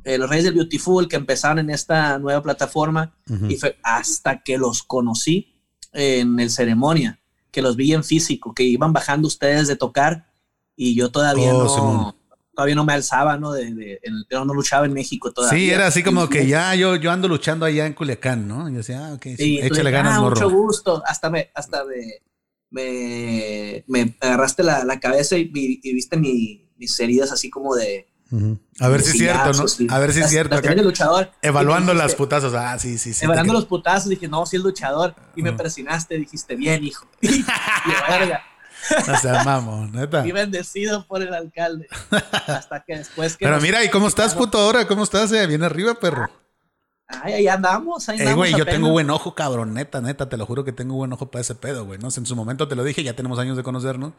[0.04, 3.16] eh, los Reyes del Beautiful que empezaron en esta nueva plataforma
[3.50, 5.52] y fue hasta que los conocí
[5.94, 7.20] en el ceremonia,
[7.52, 10.32] que los vi en físico, que iban bajando ustedes de tocar
[10.76, 12.16] y yo todavía Oh, no Simón.
[12.54, 13.52] todavía no me alzaba, ¿no?
[13.52, 14.00] De, de-
[14.30, 15.58] yo no luchaba en México todavía.
[15.60, 18.70] Sí, era así como que ya yo, yo ando luchando allá en Culiacán, ¿no?
[18.70, 20.50] Y yo decía, ah, ok, sí, Sí, échale ganas, ah, mucho morro.
[20.52, 21.04] gusto.
[21.08, 21.96] Hasta me, hasta me,
[22.72, 27.76] me, me agarraste la, la cabeza y, vi- y viste mi- mis heridas así como
[27.76, 28.08] de...
[28.80, 29.68] A ver de si es cierto, ¿no?
[29.68, 29.88] sí.
[29.90, 30.56] A ver si es cierto.
[30.56, 30.74] acá.
[30.76, 31.32] luchador.
[31.42, 32.54] Evaluando las putazos.
[32.54, 33.24] Ah, sí, sí, sí.
[33.24, 35.16] Evaluando los putazos, dije, no, sí es luchador.
[35.36, 37.08] Y me presionaste, dijiste, bien, hijo.
[37.22, 37.44] y
[38.10, 38.42] verga,
[39.08, 40.28] No seas mamón, neta.
[40.28, 41.88] y bendecido por el alcalde.
[42.48, 43.46] Hasta que después que...
[43.46, 44.86] Pero mira, ¿y cómo estás, puto, ahora?
[44.88, 45.32] ¿Cómo estás?
[45.32, 45.46] Eh?
[45.48, 46.30] Bien arriba, perro.
[47.08, 48.38] Ay, ahí andamos, ahí Ey, andamos.
[48.38, 48.76] güey, yo apenas.
[48.76, 51.54] tengo buen ojo, cabrón, neta, neta, te lo juro que tengo buen ojo para ese
[51.56, 52.08] pedo, güey, ¿no?
[52.16, 54.14] En su momento te lo dije, ya tenemos años de conocernos,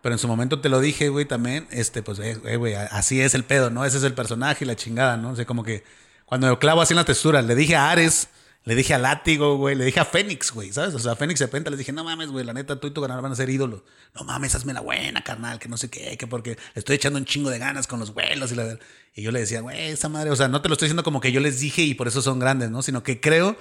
[0.00, 3.20] pero en su momento te lo dije, güey, también, este, pues, eh, eh, güey, así
[3.20, 3.84] es el pedo, ¿no?
[3.84, 5.30] Ese es el personaje y la chingada, ¿no?
[5.30, 5.84] O sea, como que
[6.24, 8.28] cuando me clavo así en la textura, le dije a Ares,
[8.64, 10.94] le dije a Látigo, güey, le dije a Fénix, güey, ¿sabes?
[10.94, 12.90] O sea, a Fénix de repente les dije, no mames, güey, la neta, tú y
[12.92, 13.82] tu ganar van a ser ídolos.
[14.14, 17.24] No mames, hazme la buena, carnal, que no sé qué, que porque estoy echando un
[17.24, 18.78] chingo de ganas con los vuelos y la...
[19.14, 21.20] Y yo le decía, güey, esa madre, o sea, no te lo estoy diciendo como
[21.20, 22.82] que yo les dije y por eso son grandes, ¿no?
[22.82, 23.56] Sino que creo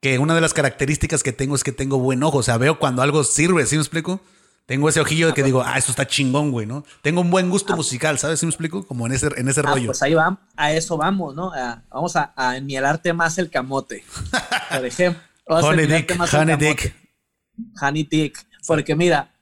[0.00, 2.78] que una de las características que tengo es que tengo buen ojo, o sea, veo
[2.78, 4.20] cuando algo sirve, ¿sí me explico?
[4.66, 6.84] Tengo ese ojillo de que digo, ah, eso está chingón, güey, ¿no?
[7.00, 8.40] Tengo un buen gusto musical, ¿sabes?
[8.40, 8.84] ¿Sí me explico?
[8.84, 9.86] Como en ese, en ese Ah, rollo.
[9.86, 11.52] pues ahí va, a eso vamos, ¿no?
[11.52, 14.04] A- vamos a, a enmielarte más el camote.
[14.70, 15.22] Por ejemplo.
[15.48, 16.56] Vamos Honey Dick, Honey.
[16.56, 16.94] Dick.
[17.80, 18.44] Honey Dick.
[18.66, 19.32] Porque mira,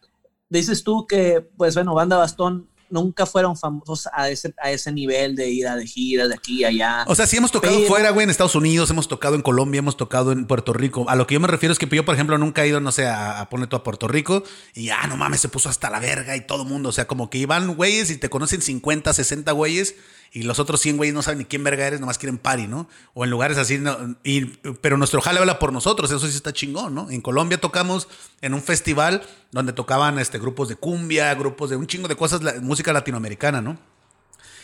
[0.50, 5.34] dices tú que, pues bueno, Banda Bastón nunca fueron famosos a ese, a ese nivel
[5.36, 7.04] de ir a de gira de aquí a allá.
[7.08, 9.78] O sea, sí hemos tocado Pero- fuera, güey, en Estados Unidos, hemos tocado en Colombia,
[9.80, 11.08] hemos tocado en Puerto Rico.
[11.08, 12.92] A lo que yo me refiero es que yo, por ejemplo, nunca he ido, no
[12.92, 14.42] sé, a, a poner tú a Puerto Rico
[14.74, 16.88] y ah, no mames, se puso hasta la verga y todo mundo.
[16.88, 19.94] O sea, como que iban güeyes y te conocen 50, 60 güeyes
[20.34, 22.88] y los otros 100 güeyes no saben ni quién verga eres, nomás quieren party, ¿no?
[23.14, 24.46] O en lugares así, no, y,
[24.82, 27.08] pero nuestro jale habla por nosotros, eso sí está chingón, ¿no?
[27.08, 28.08] En Colombia tocamos
[28.42, 29.22] en un festival
[29.52, 33.60] donde tocaban este, grupos de cumbia, grupos de un chingo de cosas, la- música latinoamericana,
[33.62, 33.78] ¿no?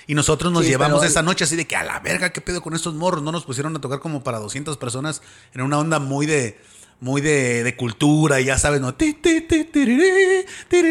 [0.08, 2.60] Y nosotros nos Sí, llevamos esa noche así de que a la verga, ¿qué pedo
[2.62, 3.22] con estos morros?
[3.22, 5.22] No nos pusieron a tocar como para 200 personas
[5.54, 6.58] en una onda muy de
[6.98, 8.94] muy de, de cultura y ya sabes, ¿no?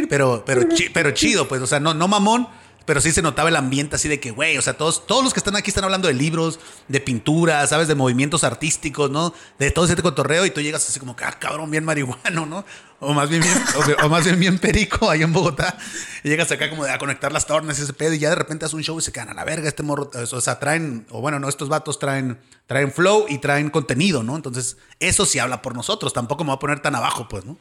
[0.09, 2.47] Pero, pero, pero chido, pues, o sea, no, no mamón,
[2.89, 5.31] pero sí se notaba el ambiente así de que, güey, o sea, todos, todos los
[5.31, 7.87] que están aquí están hablando de libros, de pintura, ¿sabes?
[7.87, 9.31] De movimientos artísticos, ¿no?
[9.59, 12.65] De todo ese cotorreo y tú llegas así como ah, cabrón, bien marihuano, ¿no?
[12.99, 13.55] O más bien, bien
[14.03, 15.77] o, más bien bien perico ahí en Bogotá.
[16.23, 18.35] Y llegas acá como de a conectar las tornas y ese pedo y ya de
[18.37, 20.09] repente haces un show y se quedan a la verga este morro.
[20.15, 24.35] O sea, traen, o bueno, no, estos vatos traen, traen flow y traen contenido, ¿no?
[24.35, 26.11] Entonces, eso sí habla por nosotros.
[26.11, 27.55] Tampoco me va a poner tan abajo, pues, ¿no?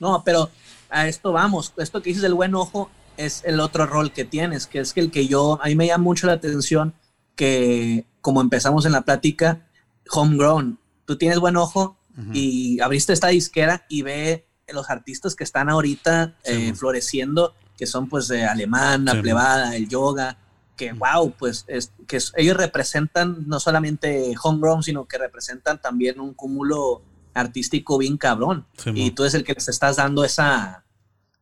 [0.00, 0.50] No, pero
[0.90, 1.72] a esto vamos.
[1.76, 5.00] Esto que dices del buen ojo es el otro rol que tienes, que es que
[5.00, 6.94] el que yo, a mí me llama mucho la atención
[7.34, 9.66] que, como empezamos en la plática,
[10.10, 11.98] homegrown, tú tienes buen ojo
[12.32, 18.08] y abriste esta disquera y ve los artistas que están ahorita eh, floreciendo, que son
[18.08, 20.36] pues de alemán, la Sí, plebada, el yoga,
[20.76, 26.34] que wow, pues es, que ellos representan no solamente homegrown, sino que representan también un
[26.34, 27.02] cúmulo
[27.34, 28.66] artístico bien cabrón.
[28.76, 30.84] Sí, y tú eres el que les estás dando esa,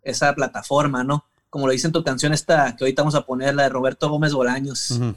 [0.02, 1.24] esa plataforma, ¿no?
[1.50, 4.08] Como lo dice en tu canción esta, que ahorita vamos a poner, la de Roberto
[4.08, 4.90] Gómez Bolaños.
[4.92, 5.14] O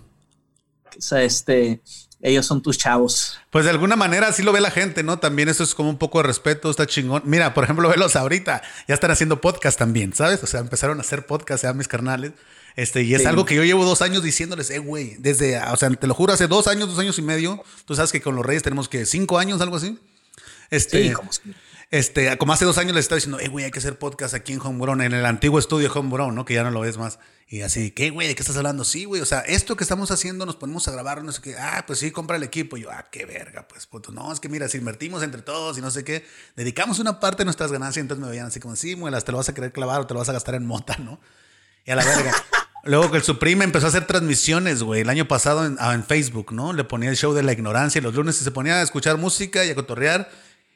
[1.01, 1.81] sea, este,
[2.21, 3.37] ellos son tus chavos.
[3.49, 5.19] Pues de alguna manera así lo ve la gente, ¿no?
[5.19, 7.21] También eso es como un poco de respeto, está chingón.
[7.25, 10.43] Mira, por ejemplo, velos ahorita, ya están haciendo podcast también, ¿sabes?
[10.43, 12.33] O sea, empezaron a hacer podcast ya mis carnales.
[12.75, 13.27] Este, y es Sí.
[13.27, 16.31] algo que yo llevo dos años diciéndoles, eh, güey, desde, o sea, te lo juro,
[16.33, 19.05] hace dos años, dos años y medio, tú sabes que con los Reyes tenemos que
[19.05, 19.99] cinco años, algo así.
[20.69, 21.41] Este, Sí, como si-
[21.91, 24.53] este, como hace dos años les estaba diciendo, eh, güey, hay que hacer podcast aquí
[24.53, 26.45] en Homegrown, en el antiguo estudio Homegrown, ¿no?
[26.45, 27.17] Que ya no lo ves más.
[27.47, 28.27] Y así, ¿qué, güey?
[28.27, 28.83] ¿De qué estás hablando?
[28.83, 31.55] Sí, güey, o sea, esto que estamos haciendo, nos ponemos a grabar, no sé qué.
[31.57, 32.77] Ah, pues sí, compra el equipo.
[32.77, 34.11] Y yo, ah, qué verga, pues, puto.
[34.11, 36.23] No, es que mira, si invertimos entre todos y no sé qué,
[36.55, 39.39] dedicamos una parte de nuestras ganancias, entonces me veían así como, sí, muelas, te lo
[39.39, 41.19] vas a querer clavar o te lo vas a gastar en mota, ¿no?
[41.85, 42.35] Y a la verga.
[42.83, 46.03] Luego que el Supreme empezó a hacer transmisiones, güey, el año pasado en, ah, en
[46.03, 46.71] Facebook, ¿no?
[46.71, 49.65] Le ponía el show de la ignorancia y los lunes se ponía a escuchar música
[49.65, 50.29] y a cotorrear.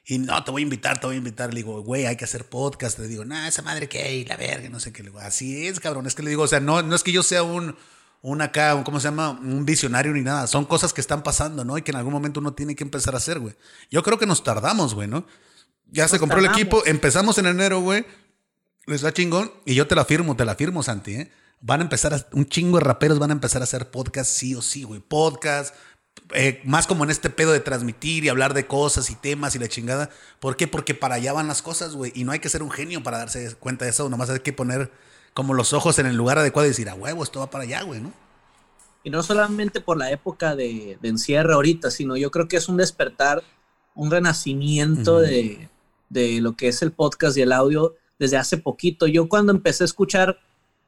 [0.05, 1.49] Y no, te voy a invitar, te voy a invitar.
[1.53, 2.99] Le digo, güey, hay que hacer podcast.
[2.99, 5.01] Le digo, nah, esa madre que y la verga, no sé qué.
[5.03, 6.05] Le digo, así es, cabrón.
[6.07, 7.75] Es que le digo, o sea, no, no es que yo sea un,
[8.21, 9.29] un acá, un, ¿cómo se llama?
[9.31, 10.47] Un visionario ni nada.
[10.47, 11.77] Son cosas que están pasando, ¿no?
[11.77, 13.55] Y que en algún momento uno tiene que empezar a hacer, güey.
[13.89, 15.25] Yo creo que nos tardamos, güey, ¿no?
[15.89, 18.05] Ya se compró el equipo, empezamos en enero, güey.
[18.85, 19.51] Les da chingón.
[19.65, 21.31] Y yo te la firmo, te la firmo, Santi, ¿eh?
[21.61, 24.53] Van a empezar, a- un chingo de raperos van a empezar a hacer podcast sí
[24.53, 24.99] o sí, güey.
[24.99, 25.73] Podcast,
[26.33, 29.59] eh, más como en este pedo de transmitir y hablar de cosas y temas y
[29.59, 30.09] la chingada.
[30.39, 30.67] ¿Por qué?
[30.67, 32.11] Porque para allá van las cosas, güey.
[32.15, 34.09] Y no hay que ser un genio para darse cuenta de eso.
[34.09, 34.91] Nomás hay que poner
[35.33, 37.81] como los ojos en el lugar adecuado y decir, a huevo, esto va para allá,
[37.83, 38.11] güey, ¿no?
[39.03, 42.69] Y no solamente por la época de, de encierro ahorita, sino yo creo que es
[42.69, 43.43] un despertar,
[43.95, 45.69] un renacimiento de,
[46.09, 49.07] de lo que es el podcast y el audio desde hace poquito.
[49.07, 50.39] Yo cuando empecé a escuchar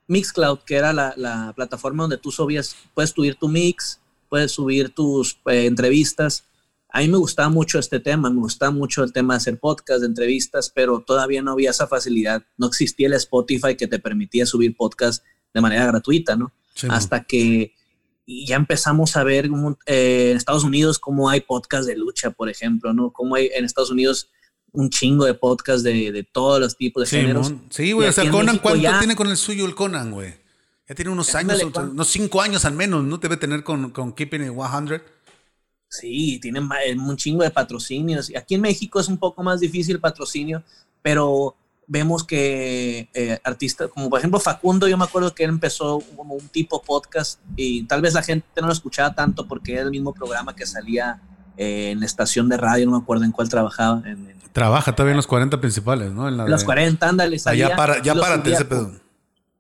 [0.08, 4.00] Mixcloud, que era la, la plataforma donde tú subías, puedes subir tu mix,
[4.30, 6.44] puedes subir tus eh, entrevistas.
[6.90, 10.02] A mí me gustaba mucho este tema, me gustaba mucho el tema de hacer podcast,
[10.02, 12.44] de entrevistas, pero todavía no había esa facilidad.
[12.58, 15.24] No existía el Spotify que te permitía subir podcast
[15.54, 16.54] de manera gratuita, ¿no?
[16.74, 17.74] Sí, hasta que
[18.28, 19.50] ya empezamos a ver
[19.86, 23.12] eh, en Estados Unidos cómo hay podcast de lucha, por ejemplo, ¿no?
[23.12, 24.30] Cómo hay en Estados Unidos
[24.72, 27.52] un chingo de podcast de, de todos los tipos de Sí, géneros.
[27.52, 27.64] mon.
[27.70, 28.10] Sí, güey.
[28.10, 30.34] O sea, Conan, México ¿cuánto ya- tiene con el suyo el Conan, güey?
[30.88, 33.18] Ya tiene unos Ándale, años, unos cinco años al menos, ¿no?
[33.18, 35.02] Debe tener con, con Keeping It 100.
[35.90, 38.30] Sí, tienen ma- un chingo de patrocinios.
[38.30, 40.64] Y Aquí en México es un poco más difícil el patrocinio,
[41.02, 41.56] pero
[41.88, 46.34] vemos que eh, artistas, como por ejemplo Facundo, yo me acuerdo que él empezó como
[46.34, 49.92] un tipo podcast y tal vez la gente no lo escuchaba tanto porque era el
[49.92, 51.22] mismo programa que salía
[51.58, 54.94] eh, en la estación de radio, no me acuerdo en cuál trabajaba, en, en Trabaja
[54.96, 56.28] todavía en los 40 principales, ¿no?
[56.28, 57.70] En la los de- 40, ándale, Ah, salía.
[57.70, 58.92] ya para, ya párate subía ese pedo.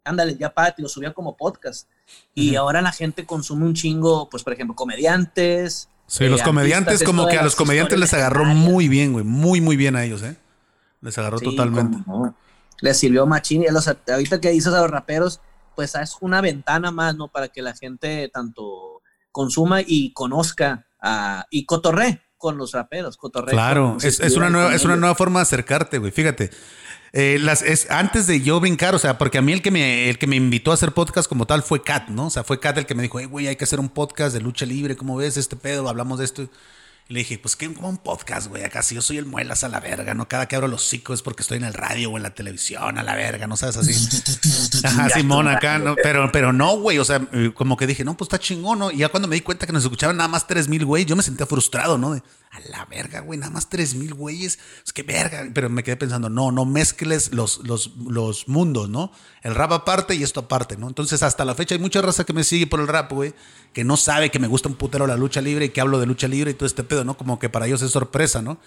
[0.05, 1.89] Ándale, ya párate, lo subía como podcast.
[2.33, 5.89] Y ahora la gente consume un chingo, pues por ejemplo, comediantes.
[6.07, 9.25] Sí, eh, los comediantes, artistas, como que a los comediantes les agarró muy bien, güey.
[9.25, 10.35] Muy, muy bien a ellos, ¿eh?
[11.01, 11.97] Les agarró Sí, totalmente.
[12.05, 12.35] no.
[12.81, 13.63] Les sirvió machín.
[13.71, 15.39] Los, ahorita que dices a los raperos,
[15.75, 17.27] pues es una ventana más, ¿no?
[17.27, 19.01] Para que la gente tanto
[19.31, 23.17] consuma y conozca a- y cotorre con los raperos.
[23.17, 26.11] Cotorre Claro, es, es una nueva, es una nueva forma de acercarte, güey.
[26.11, 26.51] Fíjate.
[27.13, 30.09] Eh, las, es, antes de yo brincar, o sea, porque a mí el que, me,
[30.09, 32.27] el que me invitó a hacer podcast como tal fue Kat, ¿no?
[32.27, 34.33] O sea, fue Kat el que me dijo, hey, güey, hay que hacer un podcast
[34.33, 35.87] de lucha libre, ¿cómo ves este pedo?
[35.87, 36.49] Hablamos de esto.
[37.07, 37.71] Y le dije, pues, ¿qué?
[37.71, 38.63] Como un podcast, güey.
[38.63, 40.27] Acá si yo soy el muelas a la verga, ¿no?
[40.27, 42.97] Cada que abro los hocico es porque estoy en el radio o en la televisión
[42.97, 43.77] a la verga, ¿no sabes?
[43.77, 43.93] Así.
[44.83, 45.95] Ajá, Simón acá, ¿no?
[45.95, 46.97] Pero, pero no, güey.
[46.97, 48.89] O sea, eh, como que dije, no, pues está chingón, ¿no?
[48.89, 51.15] Y ya cuando me di cuenta que nos escuchaban nada más 3 mil, güey, yo
[51.15, 52.15] me sentía frustrado, ¿no?
[52.15, 52.23] De,
[52.55, 54.59] a la verga, güey, nada más 3 mil güeyes.
[54.85, 55.47] Es que verga.
[55.53, 59.11] Pero me quedé pensando, no, no mezcles los, los, los mundos, ¿no?
[59.41, 60.87] El rap aparte y esto aparte, ¿no?
[60.87, 63.33] Entonces, hasta la fecha hay mucha raza que me sigue por el rap, güey,
[63.73, 66.05] que no sabe que me gusta un putero la lucha libre y que hablo de
[66.05, 67.17] lucha libre y todo este pedo, ¿no?
[67.17, 68.59] Como que para ellos es sorpresa, ¿no?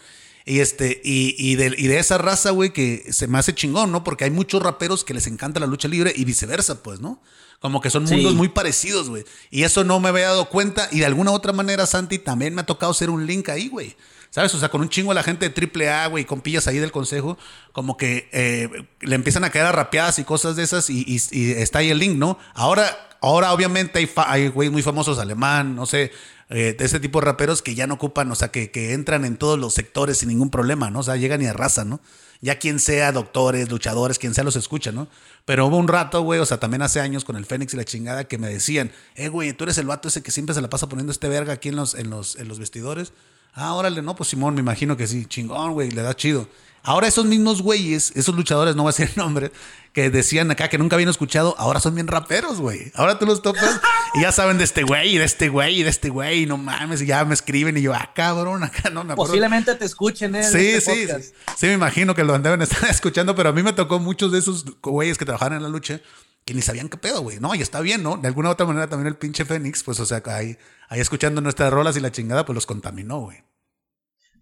[0.44, 3.92] Y este, y, y, de, y de esa raza, güey, que se me hace chingón,
[3.92, 4.02] ¿no?
[4.02, 7.20] Porque hay muchos raperos que les encanta la lucha libre y viceversa, pues, ¿no?
[7.60, 8.14] Como que son Sí.
[8.14, 9.24] mundos muy parecidos, güey.
[9.50, 10.88] Y eso no me había dado cuenta.
[10.92, 13.96] Y de alguna otra manera, Santi, también me ha tocado ser un link ahí, güey.
[14.30, 14.54] ¿Sabes?
[14.54, 16.92] O sea, con un chingo de la gente de AAA, güey, con pillas ahí del
[16.92, 17.38] consejo,
[17.72, 18.68] como que eh,
[19.00, 21.88] le empiezan a caer a rapeadas y cosas de esas y, y- y está ahí
[21.90, 22.38] el link, ¿no?
[22.54, 26.12] Ahora, ahora obviamente hay, fa- hay güey muy famosos alemán, no sé,
[26.50, 29.24] eh, de ese tipo de raperos que ya no ocupan, o sea, que, que entran
[29.24, 31.00] en todos los sectores sin ningún problema, ¿no?
[31.00, 32.00] O sea, llegan y arrasan, ¿no?
[32.40, 35.08] Ya quien sea, doctores, luchadores, quien sea, los escucha, ¿no?
[35.44, 37.84] Pero hubo un rato, güey, o sea, también hace años con el Fénix y la
[37.84, 40.70] chingada que me decían, eh, güey, tú eres el vato ese que siempre se la
[40.70, 43.12] pasa poniendo este verga aquí en los, en los, en los vestidores.
[43.54, 46.48] Ah, órale, no, pues Simón, me imagino que sí, chingón, güey, le da chido.
[46.82, 49.52] Ahora esos mismos güeyes, esos luchadores, no voy a decir el nombre,
[49.92, 52.92] que decían acá que nunca habían escuchado, ahora son bien raperos, güey.
[52.94, 53.80] Ahora tú los topas
[54.14, 57.06] y ya saben de este güey, de este güey, de este güey, no mames, y
[57.06, 59.32] ya me escriben y yo, ah, cabrón, acá no me acuerdo.
[59.32, 60.44] Posiblemente te escuchen, ¿eh?
[60.44, 61.24] Sí, este sí, podcast.
[61.24, 61.34] sí.
[61.56, 64.38] Sí, me imagino que lo deben estar escuchando, pero a mí me tocó muchos de
[64.38, 66.00] esos güeyes que trabajaban en la lucha
[66.44, 67.40] que ni sabían qué pedo, güey.
[67.40, 68.16] No, y está bien, ¿no?
[68.16, 70.56] De alguna u otra manera también el pinche Fénix, pues, o sea, ahí,
[70.88, 73.44] ahí escuchando nuestras rolas y la chingada, pues los contaminó, güey.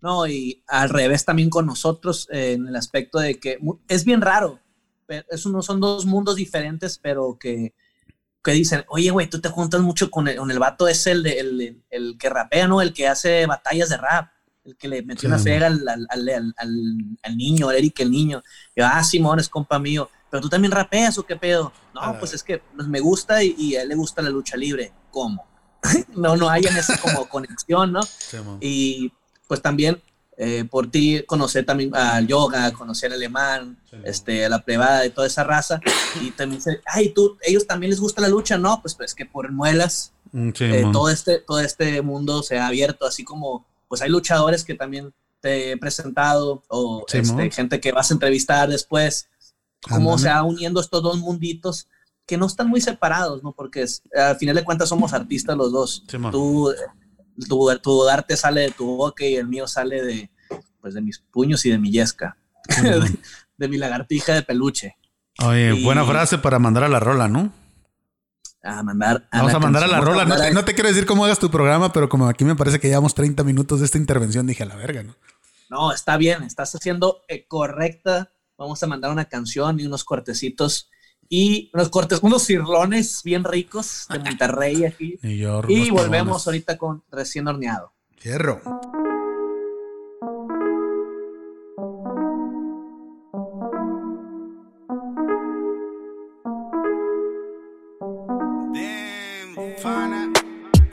[0.00, 3.58] No, y al revés también con nosotros, eh, en el aspecto de que
[3.88, 4.60] es bien raro.
[5.06, 7.74] pero Es uno, son dos mundos diferentes, pero que
[8.47, 11.22] que dicen, oye, güey, tú te juntas mucho con el, con el vato ese, el,
[11.22, 12.80] de- el, el que rapea, ¿no?
[12.80, 14.30] El que hace batallas de rap,
[14.64, 15.26] el que le metió Sí.
[15.26, 16.55] una fega al, al,
[17.22, 18.42] al, niño, al Eric, el niño.
[18.74, 20.09] Y yo, ah, Simón, es compa mío.
[20.30, 21.72] Pero tú también rapeas o qué pedo.
[21.94, 22.18] No, Ah.
[22.18, 24.92] pues es que pues, me gusta y, y a él le gusta la lucha libre.
[25.11, 25.47] ¿Cómo?
[26.16, 28.01] no, no hay en esa como conexión, ¿no?
[28.61, 29.12] Y
[29.47, 30.03] pues también
[30.37, 35.11] eh, por ti conocer también al yoga, conocer al alemán, este, a la privada y
[35.11, 35.80] toda esa raza.
[36.20, 39.26] Y también dice, ay, tú, ellos también les gusta la lucha, no, pues, pues que
[39.26, 40.93] por muelas Mm, eh, Simón.
[40.93, 45.14] todo, este, todo este mundo se ha abierto, así como pues hay luchadores que también
[45.41, 47.41] te he presentado o Simón.
[47.43, 49.28] este, gente que vas a entrevistar después,
[49.89, 51.87] cómo se va uniendo estos dos munditos
[52.26, 53.53] que no están muy separados, ¿no?
[53.53, 56.03] Porque es- al final de cuentas somos artistas los dos.
[56.32, 56.74] Tú, eh,
[57.49, 60.30] tu, tu arte sale de tu boca y el mío sale de,
[60.80, 62.37] pues, de mis puños y de mi yesca,
[62.82, 63.18] de,
[63.57, 64.97] de mi lagartija de peluche.
[65.45, 67.53] Oye, y- buena frase para mandar a la rola, ¿no?
[68.62, 70.24] A mandar Vamos a mandar a la rola.
[70.24, 72.57] No a te, no te quiero decir cómo hagas tu programa, pero como aquí me
[72.57, 75.14] parece que llevamos 30 minutos de esta intervención, dije a la verga, ¿no?
[75.68, 78.32] No, está bien, estás haciendo eh, correcta.
[78.59, 80.91] Vamos a mandar una canción y unos cortecitos
[81.28, 85.18] y unos cortes, unos cirlones bien ricos de Monterrey aquí.
[85.22, 87.92] Y, yo, Y volvemos ahorita con recién horneado.
[88.16, 88.60] Fierro.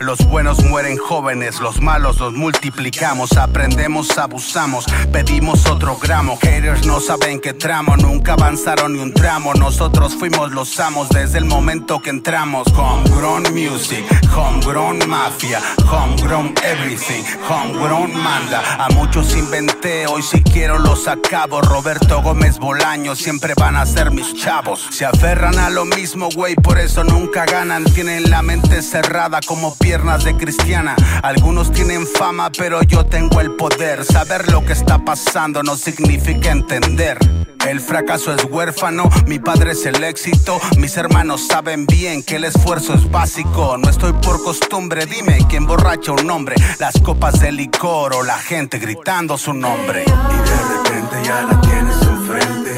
[0.04, 6.38] Los buenos mueren jóvenes, los malos los multiplicamos, aprendemos, abusamos, pedimos otro gramo.
[6.42, 9.54] Haters no saben qué tramo, nunca avanzaron ni un tramo.
[9.54, 12.68] Nosotros fuimos los amos desde el momento que entramos.
[12.76, 14.04] Homegrown music,
[14.36, 18.62] homegrown mafia, homegrown everything, homegrown manda.
[18.84, 21.62] A muchos inventé, hoy si quiero los acabo.
[21.62, 24.86] Roberto Gómez Bolaño, siempre van a ser mis chavos.
[24.92, 27.86] Se aferran a lo mismo, güey, por eso nunca ganan.
[27.86, 30.96] Tienen la mente cerrada como piernas de cristiana.
[31.22, 34.04] Algunos tienen fama, pero yo tengo el poder.
[34.04, 37.20] Saber lo que está pasando no significa entender.
[37.68, 40.60] El fracaso es huérfano, mi padre es el éxito.
[40.80, 43.78] Mis hermanos saben bien que el esfuerzo es básico.
[43.78, 46.56] No estoy por costumbre, dime quién borracha un hombre.
[46.80, 50.06] Las copas de licor o la gente gritando su nombre.
[50.06, 52.78] Y de repente ya la tienes enfrente.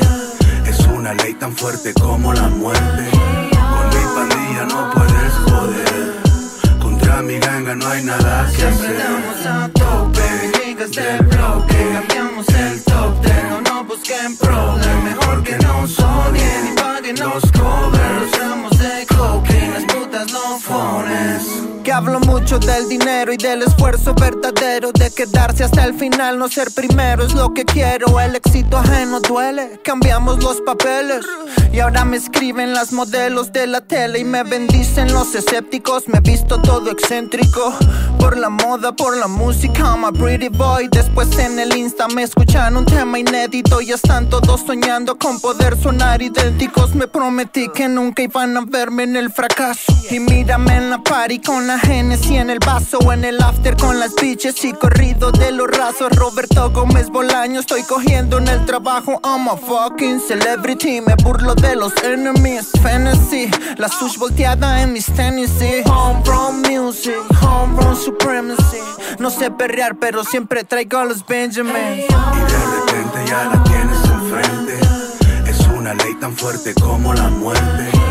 [0.69, 3.09] Es una ley tan fuerte como la muerte.
[3.09, 4.94] Con mi pandilla no
[7.75, 8.95] no hay nada que hacer.
[9.47, 11.75] a tope, niggas del bloque.
[11.93, 17.51] Cambiamos el top ten, no nos busquen problem Mejor que nos odien y paguen los
[17.51, 18.74] covers
[21.85, 26.47] que hablo mucho del dinero y del esfuerzo verdadero de quedarse hasta el final, no
[26.47, 28.19] ser primero es lo que quiero.
[28.19, 31.23] El éxito ajeno duele, cambiamos los papeles
[31.71, 36.07] y ahora me escriben las modelos de la tele y me bendicen los escépticos.
[36.07, 37.71] Me he visto todo excéntrico
[38.17, 39.83] por la moda, por la música.
[39.83, 40.87] I'm a pretty boy.
[40.89, 45.77] Después en el Insta me escuchan un tema inédito y están todos soñando con poder
[45.77, 46.95] sonar idénticos.
[46.95, 51.39] Me prometí que nunca iban a verme en el fracaso y mírame en la party
[51.39, 55.53] con la Genesis en el vaso en el after con las bitches y corrido de
[55.53, 56.11] los rasos.
[56.11, 59.21] Roberto Gómez Bolaño, estoy cogiendo en el trabajo.
[59.23, 60.99] I'm a fucking celebrity.
[60.99, 62.69] Me burlo de los enemies.
[62.83, 65.51] Fantasy, la sush volteada en mis tenis.
[65.85, 68.81] Homegrown music, homegrown supremacy.
[69.19, 71.75] No sé perrear, pero siempre traigo a los Benjamins.
[71.77, 74.79] Y de repente ya la tienes enfrente.
[75.49, 78.04] Es una ley tan fuerte como la muerte.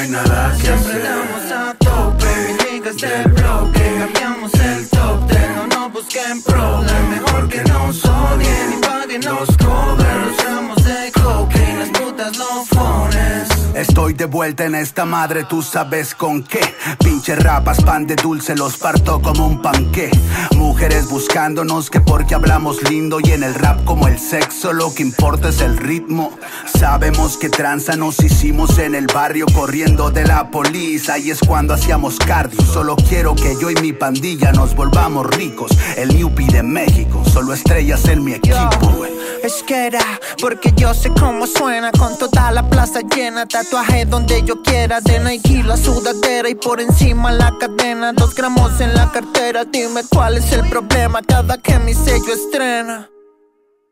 [0.00, 1.02] Hay nada que hacer.
[1.52, 3.82] a tope, niggas del bloque.
[3.98, 9.56] Cambiamos el top ten, no nos busquen problem Mejor que nos odien y paguen los
[9.58, 10.09] covers
[14.10, 16.58] Estoy de vuelta en esta madre, tú sabes con qué.
[16.98, 20.10] Pinche rapas, pan de dulce, los parto como un panqué.
[20.56, 25.04] Mujeres buscándonos que porque hablamos lindo y en el rap como el sexo, lo que
[25.04, 26.36] importa es el ritmo.
[26.76, 31.74] Sabemos que tranza nos hicimos en el barrio corriendo de la policía y es cuando
[31.74, 32.60] hacíamos cardio.
[32.62, 35.70] Solo quiero que yo y mi pandilla nos volvamos ricos.
[35.96, 39.10] El Yupi de México, solo estrellas en mi equipo, güey.
[39.44, 40.04] Es que era
[40.40, 45.18] porque yo sé cómo suena con toda la plaza llena, tatuaje donde yo quiera, de
[45.20, 50.36] Nike la sudadera y por encima la cadena, dos gramos en la cartera, dime cuál
[50.36, 53.08] es el problema cada que mi sello estrena.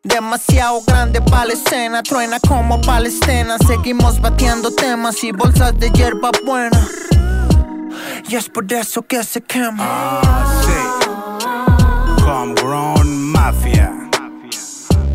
[0.02, 6.30] Demasiado grande para la escena, truena como palestina, seguimos batiendo temas y bolsas de hierba
[6.44, 6.88] buena.
[8.28, 9.76] Y es por eso que se quema.
[9.80, 12.24] Ah, sí.
[12.24, 13.92] Homegrown Mafia.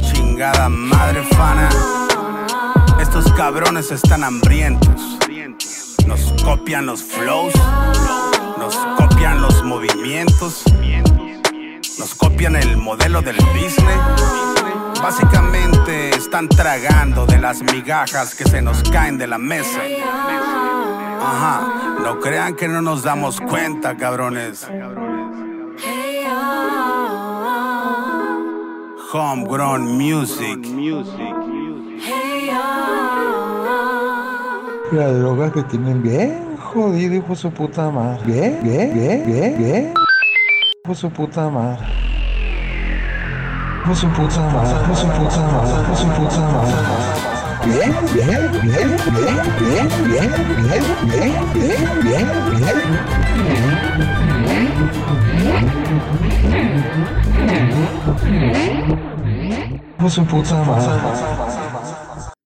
[0.02, 2.03] Chingada madre fana.
[3.24, 5.17] Estos cabrones están hambrientos.
[6.05, 7.53] Nos copian los flows,
[8.57, 10.65] nos copian los movimientos,
[11.99, 13.97] nos copian el modelo del business.
[15.01, 19.80] Básicamente están tragando de las migajas que se nos caen de la mesa.
[21.21, 24.67] Ajá, no crean que no nos damos cuenta, cabrones.
[29.13, 30.59] Homegrown music.
[34.94, 38.22] La droga que tienen bien jodido, hijo su puta madre.
[38.28, 38.94] Bien, bien,
[39.26, 39.91] bien, bien.
[40.86, 41.84] Hijo su puta madre.
[43.84, 46.76] Hijo su puta madre, hijo su puta madre, hijo su puta madre.
[47.66, 50.30] Bien, bien, bien, bien, bien, bien,
[50.62, 50.78] bien,
[51.10, 52.78] bien, bien, bien, bien.
[59.98, 61.62] Hijo su puta madre.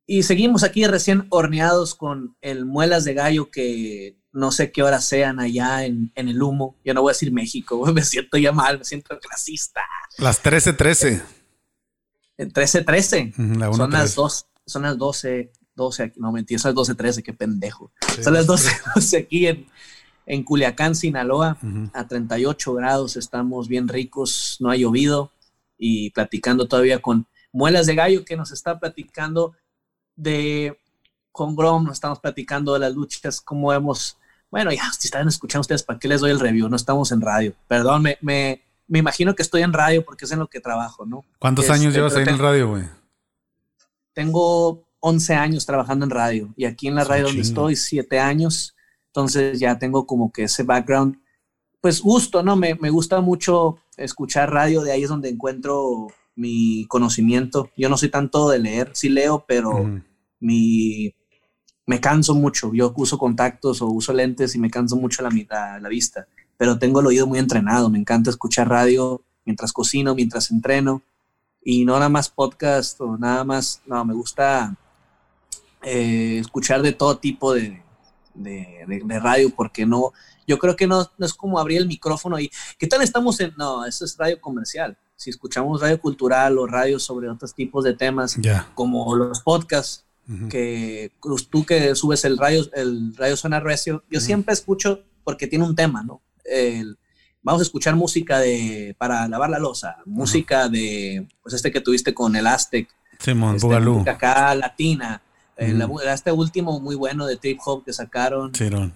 [0.10, 5.04] Y seguimos aquí recién horneados con el muelas de gallo que no sé qué horas
[5.04, 6.78] sean allá en, en el humo.
[6.86, 9.82] Yo no voy a decir México, me siento ya mal, me siento clasista.
[10.18, 11.22] Las 13:13.
[12.38, 13.34] En 13-13.
[13.34, 13.94] Ujú, la son, 1:13.
[13.94, 16.20] las dos, son las 12, 12 aquí.
[16.22, 17.92] No, mentira, son las 12-13, qué pendejo.
[18.24, 19.68] son las 12, 12 aquí en,
[20.26, 21.58] en Culiacán, Sinaloa,
[21.94, 23.18] a 38 grados.
[23.18, 25.34] Estamos bien ricos, no ha llovido.
[25.78, 29.54] Y platicando todavía con Muelas de Gallo, que nos está platicando
[30.18, 30.78] de.
[31.32, 34.18] Con Grom, nos estamos platicando de las luchas, cómo hemos.
[34.52, 36.68] Bueno, ya, si están escuchando ustedes, ¿para qué les doy el review?
[36.68, 37.54] No estamos en radio.
[37.68, 41.06] Perdón, me, me, me imagino que estoy en radio porque es en lo que trabajo,
[41.06, 41.24] ¿no?
[41.40, 42.84] ¿Cuántos Este, años llevas ahí en el radio, güey?
[44.14, 48.20] tengo 11 años trabajando en radio y aquí en la Es radio donde estoy, 7
[48.20, 48.76] años.
[49.08, 51.20] Entonces ya tengo como que ese background,
[51.82, 52.56] pues gusto, ¿no?
[52.56, 57.70] Me, me gusta mucho escuchar radio, de ahí es donde encuentro mi conocimiento.
[57.78, 60.02] Yo no soy tanto de leer, sí leo, pero.
[60.40, 61.14] Mi,
[61.86, 62.74] me canso mucho.
[62.74, 66.28] Yo uso contactos o uso lentes y me canso mucho la, la, la vista,
[66.58, 67.90] pero tengo el oído muy entrenado.
[67.90, 71.02] Me encanta escuchar radio mientras cocino, mientras entreno
[71.64, 74.76] y no nada más podcast o nada más, no, me gusta
[75.84, 77.82] eh, escuchar de todo tipo de,
[78.34, 80.12] de, de- de radio porque no,
[80.48, 83.54] yo creo que no, no es como abrir el micrófono y, ¿qué tal estamos en?
[83.58, 84.98] No, eso es radio comercial.
[85.16, 88.38] Si escuchamos radio cultural o radio sobre otros tipos de temas,
[88.76, 90.06] como los podcasts,
[90.50, 95.48] Que pues, tú que subes el radio, el radio suena recio, yo siempre escucho porque
[95.48, 96.22] tiene un tema, ¿no?
[96.44, 96.98] El-
[97.42, 102.14] vamos a escuchar música de para lavar la losa, música de pues este que tuviste
[102.14, 105.22] con el Aztec, Simón, este, música acá latina,
[105.56, 108.52] eh, la este último muy bueno de trip hop que sacaron.
[108.52, 108.94] Chirón.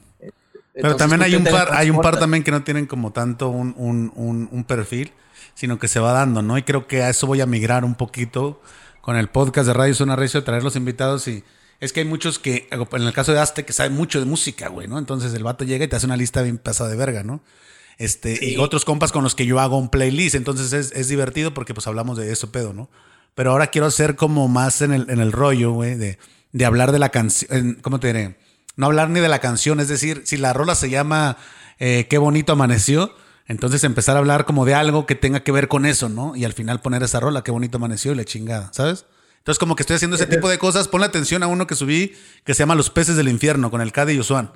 [0.73, 3.73] Pero también hay un par, hay un par también que no tienen como tanto un,
[3.77, 5.11] un- un- un perfil,
[5.53, 6.57] sino que se va dando, ¿no?
[6.57, 8.61] Y creo que a eso voy a migrar un poquito
[9.02, 11.43] con el podcast de Radio Zona Recio, traer los invitados y
[11.80, 14.70] es que hay muchos que, en el caso de Azte, que saben mucho de música,
[14.70, 14.99] güey, ¿no?
[14.99, 17.41] Entonces el vato llega y te hace una lista bien pasada de verga, ¿no?
[17.97, 18.54] Este, Sí.
[18.54, 21.74] y otros compas con los que yo hago un playlist, entonces es, es divertido porque
[21.74, 22.89] pues hablamos de eso, pedo, ¿no?
[23.36, 26.18] Pero ahora quiero hacer como más en el, en el rollo, güey, de,
[26.52, 28.38] de hablar de la canción, ¿cómo te diré?
[28.76, 31.38] No hablar ni de la canción, es decir, si la rola se llama
[31.80, 33.14] eh, Qué bonito amaneció,
[33.48, 36.36] entonces empezar a hablar como de algo que tenga que ver con eso, ¿no?
[36.36, 39.06] Y al final poner esa rola, Qué bonito amaneció y la chingada, ¿sabes?
[39.39, 42.14] Entonces como que estoy haciendo ese tipo de cosas, ponle atención a uno que subí
[42.44, 44.52] que se llama Los peces del infierno con el Cade y Usuan.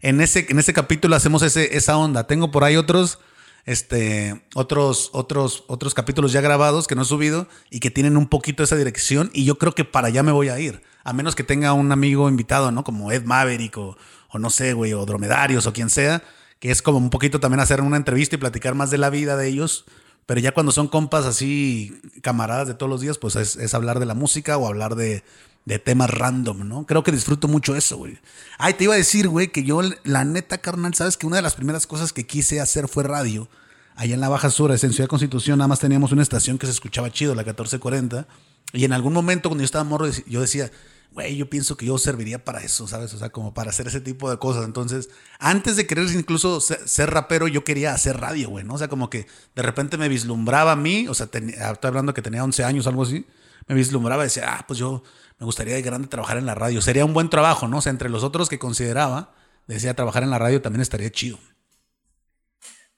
[0.00, 2.26] En ese, en ese capítulo hacemos ese, esa onda.
[2.26, 3.18] Tengo por ahí otros,
[3.66, 8.28] este, otros, otros, otros capítulos ya grabados que no he subido y que tienen un
[8.28, 10.82] poquito esa dirección y yo creo que para allá me voy a ir.
[11.04, 12.82] A menos que tenga un amigo invitado, ¿no?
[12.82, 13.98] Como Ed Maverick o,
[14.30, 16.22] o no sé, güey, o Dromedarios o quien sea,
[16.60, 19.36] que es como un poquito también hacer una entrevista y platicar más de la vida
[19.36, 19.86] de ellos.
[20.26, 24.06] Pero ya cuando son compas así, camaradas de todos los días, pues es, hablar de
[24.06, 25.24] la música o hablar de,
[25.64, 26.86] de temas random, ¿no?
[26.86, 28.18] Creo que disfruto mucho eso, güey.
[28.58, 31.42] Ay, te iba a decir, güey, que yo, la neta, carnal, sabes que una de
[31.42, 33.48] las primeras cosas que quise hacer fue radio.
[33.96, 36.72] Allá en la Baja Sur, en Ciudad Constitución, nada más teníamos una estación que se
[36.72, 38.28] escuchaba chido, la 1440.
[38.72, 40.70] Y en algún momento, cuando yo estaba morro, yo decía,
[41.12, 43.12] güey, yo pienso que yo serviría para eso, ¿sabes?
[43.14, 44.64] O sea, como para hacer ese tipo de cosas.
[44.64, 48.74] Entonces, antes de querer incluso ser, rapero, yo quería hacer radio, güey, ¿no?
[48.74, 52.14] O sea, como que de repente me vislumbraba a mí, o sea, tenía- estoy hablando
[52.14, 53.26] que tenía 11 años, algo así,
[53.66, 55.02] me vislumbraba y decía, ah, pues yo
[55.38, 56.80] me gustaría de grande trabajar en la radio.
[56.82, 57.78] Sería un buen trabajo, ¿no?
[57.78, 59.32] O sea, entre los otros que consideraba,
[59.66, 61.38] decía, trabajar en la radio también estaría chido.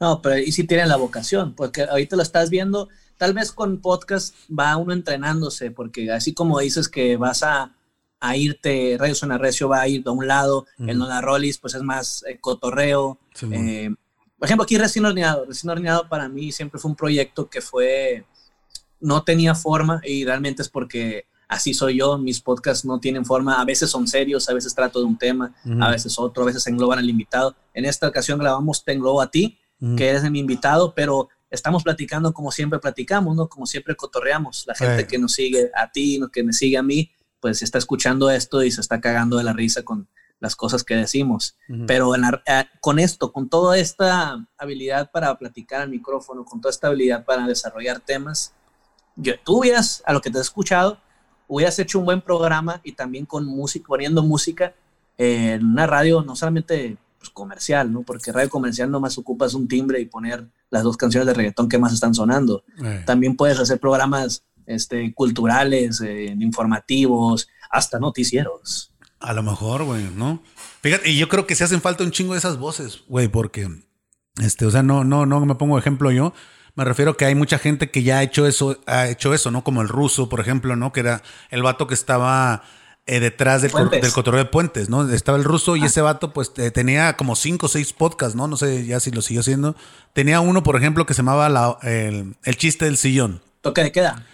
[0.00, 3.80] No, pero ahí sí tienen la vocación, porque ahorita lo estás viendo, tal vez con
[3.80, 7.72] podcast va uno entrenándose, porque así como dices que vas a,
[8.24, 11.74] a irte, Radio Zona Recio va a ir de un lado, el Nona Rollis pues
[11.74, 13.18] es más eh, cotorreo.
[13.34, 13.68] Simón.
[13.68, 13.94] eh,
[14.38, 18.24] por ejemplo, aquí Recién Horneado, Recién Horneado para mí siempre fue un proyecto que fue,
[19.00, 23.60] no tenía forma y realmente es porque así soy yo, mis podcasts no tienen forma,
[23.60, 25.82] a veces son serios, a veces trato de un tema, Ujú.
[25.82, 27.56] a veces otro, a veces engloban al invitado.
[27.74, 29.96] En esta ocasión grabamos Te englobo a ti, Ujú.
[29.96, 33.48] que eres mi invitado, pero estamos platicando como siempre platicamos, ¿no?
[33.48, 34.64] Como siempre cotorreamos.
[34.66, 35.06] La gente Sí.
[35.08, 37.10] que nos sigue a ti, que me sigue a mí,
[37.42, 40.08] pues está escuchando esto y se está cagando de la risa con
[40.40, 41.56] las cosas que decimos.
[41.86, 46.60] Pero en la- eh, con esto, con toda esta habilidad para platicar al micrófono, con
[46.60, 48.52] toda esta habilidad para desarrollar temas,
[49.16, 50.98] yo, tú hubieras, a lo que te he escuchado,
[51.48, 54.72] hubieras hecho un buen programa y también con música, poniendo música
[55.18, 58.02] en una radio no solamente pues, comercial, ¿no?
[58.02, 61.78] Porque radio comercial nomás ocupas un timbre y poner las dos canciones de reggaetón que
[61.78, 62.64] más están sonando.
[62.82, 63.02] Eh.
[63.06, 68.92] También puedes hacer programas este, culturales, eh, informativos, hasta noticieros.
[69.20, 70.42] A lo mejor, güey, ¿no?
[70.82, 73.68] Fíjate, y yo creo que se hacen falta un chingo de esas voces, güey, porque,
[74.42, 76.32] este, o sea, no, no, no me pongo ejemplo yo.
[76.74, 79.62] Me refiero que hay mucha gente que ya ha hecho eso, ha hecho eso, ¿no?
[79.62, 80.92] Como el ruso, por ejemplo, ¿no?
[80.92, 82.62] Que era el vato que estaba
[83.06, 85.08] eh, detrás del, del cotorreo de puentes, ¿no?
[85.10, 88.48] Estaba el ruso y ese vato, pues, eh, tenía como cinco o seis podcasts, ¿no?
[88.48, 89.76] No sé ya si lo siguió haciendo.
[90.14, 93.42] Tenía uno, por ejemplo, que se llamaba la- el, el chiste del sillón.
[93.60, 94.24] Toque de queda.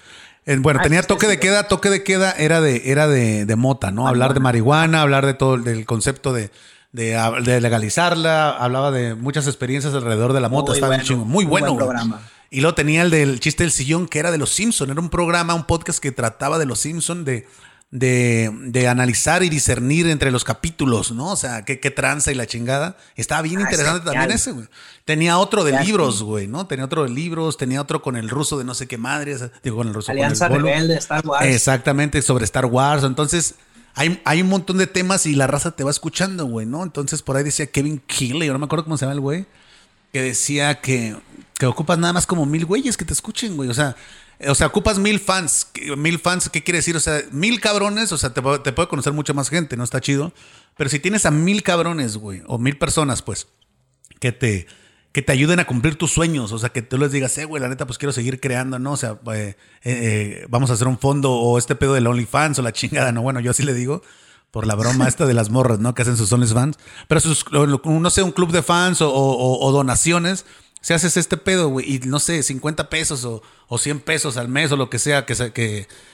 [0.60, 3.90] Bueno, Ah, tenía toque de queda, toque de queda era de, era de, de mota,
[3.90, 4.08] ¿no?
[4.08, 6.50] Hablar de marihuana, hablar de todo, del concepto de,
[6.92, 11.24] de, de legalizarla, hablaba de muchas experiencias alrededor de la mota, Muy estaba bueno, chingo,
[11.24, 11.66] muy muy bueno.
[11.74, 12.22] buen programa.
[12.50, 15.10] Y luego tenía el del chiste del sillón, que era de los Simpson, era un
[15.10, 17.46] programa, un podcast que trataba de los Simpson de,
[17.90, 21.32] de, de analizar y discernir entre los capítulos, ¿no?
[21.32, 22.96] O sea, qué, qué tranza y la chingada.
[23.16, 24.14] Estaba bien Ah, interesante genial.
[24.14, 24.66] también ese, güey.
[25.06, 26.24] Tenía otro de Ya, libros, sí.
[26.24, 26.66] güey, ¿no?
[26.66, 29.76] Tenía otro de libros, tenía otro con el ruso de no sé qué madre, digo,
[29.78, 30.08] con el ruso.
[30.08, 30.48] con el Alianza.
[30.48, 31.46] Rebelde, Star Wars.
[31.46, 33.04] Exactamente, sobre Star Wars.
[33.04, 33.54] Entonces,
[33.94, 36.82] hay, hay un montón de temas y la raza te va escuchando, güey, ¿no?
[36.82, 39.46] Entonces, por ahí decía Kevin Keeley, yo no me acuerdo cómo se llama el güey,
[40.12, 41.16] que decía que,
[41.58, 43.70] que ocupas nada más como mil güeyes que te escuchen, güey.
[43.70, 43.96] O sea,
[44.46, 45.68] o sea, ocupas mil fans.
[45.96, 46.96] Mil fans, ¿qué quiere decir?
[46.96, 49.84] O sea, mil cabrones, o sea, te, puede- conocer mucha más gente, ¿no?
[49.84, 50.32] Está chido.
[50.76, 53.48] Pero si tienes a mil cabrones, güey, o mil personas, pues,
[54.20, 54.66] que te,
[55.12, 56.52] que te ayuden a cumplir tus sueños.
[56.52, 58.92] O sea, que tú les digas, eh, güey, la neta, pues quiero seguir creando, ¿no?
[58.92, 62.58] O sea, eh, eh, eh, vamos a hacer un fondo o este pedo del OnlyFans
[62.58, 63.22] o la chingada, ¿no?
[63.22, 64.02] Bueno, yo así le digo.
[64.50, 65.94] Por la broma esta de las morras, ¿no?
[65.94, 66.78] Que hacen sus OnlyFans.
[67.06, 70.46] Pero sus, no sé, un club de fans o donaciones.
[70.80, 74.48] Si haces este pedo, güey, y no sé, 50 pesos o, o 100 pesos al
[74.48, 75.34] mes o lo que sea que,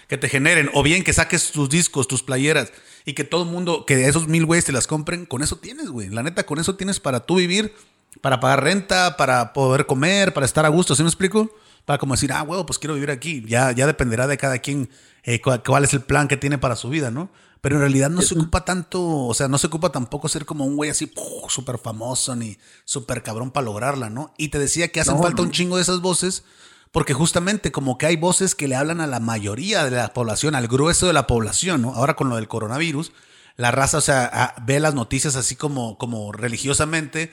[0.09, 0.71] que, te generen.
[0.73, 2.73] O bien que saques tus discos, tus playeras
[3.05, 5.27] y que todo el mundo, que esos mil güeyes te las compren.
[5.27, 6.09] Con eso tienes, güey.
[6.09, 7.75] La neta, con eso tienes para tú vivir,
[8.21, 10.95] para pagar renta, para poder comer, para estar a gusto.
[10.95, 11.55] ¿Sí me explico?
[11.85, 13.45] Para como decir, ah, huevo, pues quiero vivir aquí.
[13.47, 14.89] Ya, ya dependerá de cada quien
[15.25, 17.31] eh, cuál es el plan que tiene para su vida, ¿no?
[17.65, 20.67] Pero en realidad no se ocupa tanto, o sea, no se ocupa tampoco ser como
[20.67, 21.11] un güey así
[21.49, 24.35] súper famoso ni súper cabrón para lograrla, ¿no?
[24.37, 25.45] Y te decía que hacen No, falta no.
[25.49, 26.45] un chingo de esas voces,
[26.93, 30.55] porque justamente como que hay voces que le hablan a la mayoría de la población,
[30.55, 31.95] al grueso de la población, ¿no?
[31.95, 33.12] Ahora con lo del coronavirus,
[33.57, 37.33] la raza, o sea, a- ve las noticias así como, como religiosamente,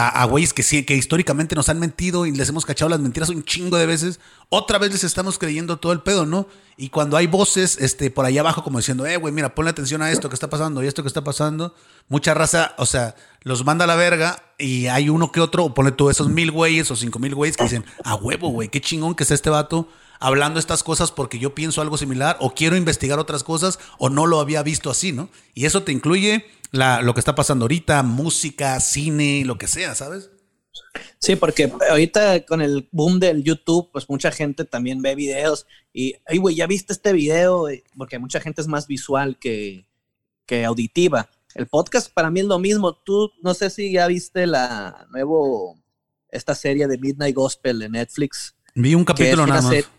[0.00, 3.30] a, güeyes que sí, que históricamente nos han mentido y les hemos cachado las mentiras
[3.30, 6.46] un chingo de veces, otra vez les estamos creyendo todo el pedo, ¿no?
[6.76, 10.00] Y cuando hay voces este, por allá abajo como diciendo, eh, güey, mira, ponle atención
[10.00, 11.74] a esto que está pasando y esto que está pasando,
[12.08, 15.74] mucha raza, o sea, los manda a la verga y hay uno que otro, o
[15.74, 18.80] ponle tú esos mil güeyes o cinco mil güeyes que dicen, a huevo, güey, qué
[18.80, 19.88] chingón que está este vato
[20.18, 24.26] hablando estas cosas porque yo pienso algo similar o quiero investigar otras cosas o no
[24.26, 25.28] lo había visto así, ¿no?
[25.54, 29.94] Y eso te incluye la, lo que está pasando ahorita, música, cine, lo que sea,
[29.94, 30.30] ¿sabes?
[31.18, 36.14] Sí, porque ahorita con el boom del YouTube, pues mucha gente también ve videos y,
[36.26, 37.66] ay, güey, ¿ya viste este video?
[37.96, 39.86] Porque mucha gente es más visual que,
[40.46, 41.30] que auditiva.
[41.54, 42.94] El podcast para mí es lo mismo.
[42.94, 45.76] Tú, no sé si ya viste la nuevo,
[46.30, 48.54] esta serie de Midnight Gospel en Netflix.
[48.74, 49.90] Vi un capítulo nada más.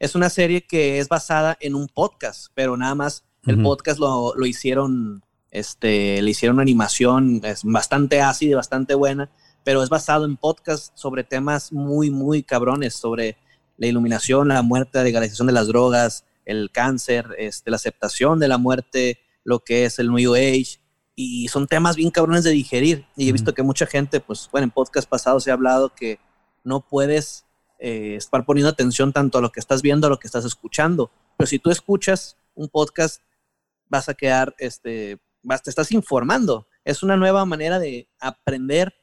[0.00, 4.34] Es una serie que es basada en un podcast, pero nada más el podcast lo,
[4.34, 9.30] lo hicieron, este, le hicieron una animación, es bastante ácida y bastante buena,
[9.62, 13.36] pero es basado en podcast sobre temas muy, muy cabrones, sobre
[13.76, 18.48] la iluminación, la muerte, la legalización de las drogas, el cáncer, este, la aceptación de
[18.48, 20.80] la muerte, lo que es el New Age,
[21.14, 23.06] y son temas bien cabrones de digerir.
[23.16, 26.18] Y he visto que mucha gente, pues, bueno, en podcast pasados he hablado que
[26.64, 27.44] no puedes
[27.80, 31.10] eh, estar poniendo atención tanto a lo que estás viendo, a lo que estás escuchando.
[31.36, 33.22] Pero si tú escuchas un podcast,
[33.88, 36.68] vas a quedar, este, vas, te estás informando.
[36.84, 38.94] Es una nueva manera de aprender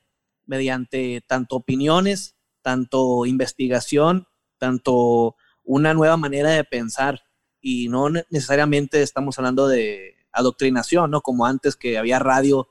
[0.45, 4.27] mediante tanto opiniones, tanto investigación,
[4.59, 7.23] tanto una nueva manera de pensar.
[7.59, 11.21] Y no ne- necesariamente estamos hablando de adoctrinación, ¿no?
[11.21, 12.69] Como antes que había radio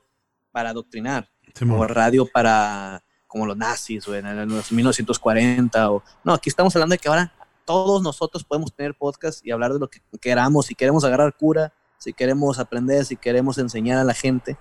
[0.51, 1.79] para adoctrinar, Simón.
[1.81, 3.03] o radio para,
[3.37, 6.03] como los nazis, o en, en los 1940, o...
[6.23, 7.31] No, aquí estamos hablando de que ahora
[7.65, 11.73] todos nosotros podemos tener podcast y hablar de lo que queramos, si queremos agarrar cura,
[11.97, 14.57] si queremos aprender, si queremos enseñar a la gente.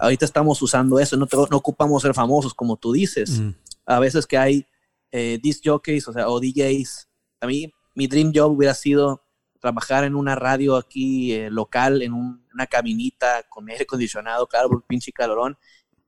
[0.00, 3.40] Ahorita estamos usando eso, no, te- no ocupamos ser famosos, como tú dices.
[3.86, 4.66] A veces que hay
[5.10, 7.08] eh, disc jockeys, o sea, o DJs.
[7.40, 9.22] A mí, mi dream job hubiera sido
[9.60, 14.68] trabajar en una radio aquí eh, local, en un- una cabinita con aire acondicionado, claro,
[14.68, 15.56] por pinche calorón,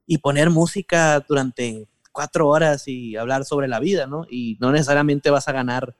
[0.06, 4.24] y poner música durante cuatro horas y hablar sobre la vida, ¿no?
[4.30, 5.94] Y no necesariamente vas a ganar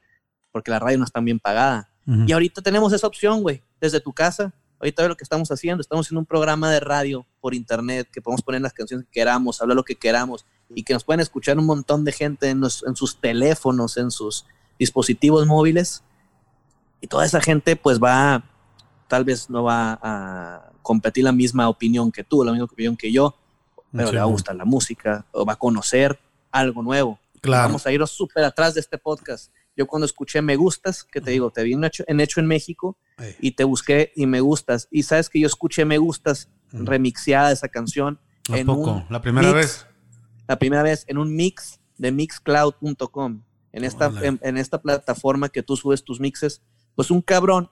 [0.53, 1.91] porque la radio no está bien pagada.
[2.07, 2.25] Ujú.
[2.27, 4.55] Y ahorita tenemos esa opción, güey, desde tu casa.
[4.79, 5.81] Ahorita ve lo que estamos haciendo.
[5.81, 9.61] Estamos haciendo un programa de radio por internet que podemos poner las canciones que queramos,
[9.61, 12.85] hablar lo que queramos y que nos pueden escuchar un montón de gente en, los-
[12.87, 14.47] en sus teléfonos, en sus
[14.79, 16.03] dispositivos móviles.
[17.01, 18.45] Y toda esa gente, pues va,
[19.09, 23.11] tal vez no va a competir la misma opinión que tú, la misma opinión que
[23.11, 23.35] yo,
[23.95, 26.19] pero Sí, le va a gustar la música o va a conocer
[26.51, 27.19] algo nuevo.
[27.41, 27.69] Claro.
[27.69, 29.53] Vamos a ir súper atrás de este podcast.
[29.77, 32.47] Yo cuando escuché Me Gustas, que te digo, te vi en hecho en, hecho en
[32.47, 32.97] México
[33.41, 34.89] y te busqué y Me Gustas.
[34.91, 36.49] Y sabes que yo escuché Me Gustas
[37.53, 38.19] esa canción
[38.51, 38.93] ¿A en poco?
[38.93, 39.87] un ¿La primera mix, vez?
[40.49, 43.43] La primera vez en un mix de mixcloud.com.
[43.73, 46.63] En esta, en, en esta plataforma que tú subes tus mixes,
[46.95, 47.69] pues un cabrón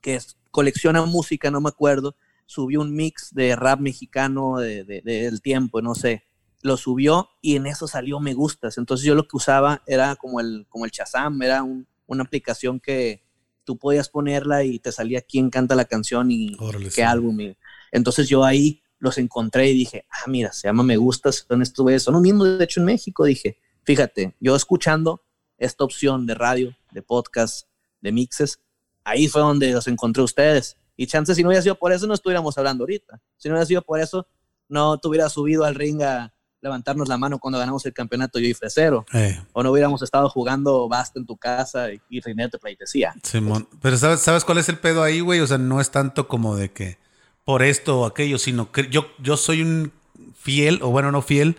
[0.00, 2.16] que es- colecciona música, no me acuerdo,
[2.46, 6.24] subió un mix de rap mexicano de- de- del tiempo, no sé.
[6.62, 8.78] Lo subió y en eso salió me gustas.
[8.78, 12.78] Entonces yo lo que usaba era como el, como el Shazam, era un- una aplicación
[12.78, 13.22] que
[13.64, 17.00] tú podías ponerla y te salía quién canta la canción y Órale, qué sí.
[17.02, 17.40] álbum.
[17.40, 17.56] y-
[17.90, 21.82] Entonces yo ahí los encontré y dije, ah, mira, se llama Me Gustas, son estos
[21.82, 23.24] güeyes, son los mismos de hecho en México.
[23.24, 25.22] Dije, fíjate, yo escuchando
[25.58, 27.66] esta opción de radio, de podcast,
[28.00, 28.60] de mixes,
[29.04, 30.76] ahí fue donde los encontré ustedes.
[31.02, 33.20] Y chances, si no hubiera sido por eso, no estuviéramos hablando ahorita.
[33.36, 34.28] Si no hubiera sido por eso,
[34.68, 38.46] no te hubiera subido al ring a levantarnos la mano cuando ganamos el campeonato yo
[38.46, 39.04] y Fresero.
[39.12, 43.14] Eh, O no hubiéramos estado jugando basta en tu casa y, y rinerte pleitesía.
[43.24, 43.66] Simón.
[43.80, 45.40] Pero ¿sabes, ¿sabes cuál es el pedo ahí, güey?
[45.40, 46.98] O sea, no es tanto como de que
[47.42, 49.90] por esto o aquello, sino que yo, yo soy un
[50.38, 51.56] fiel, o bueno, no fiel,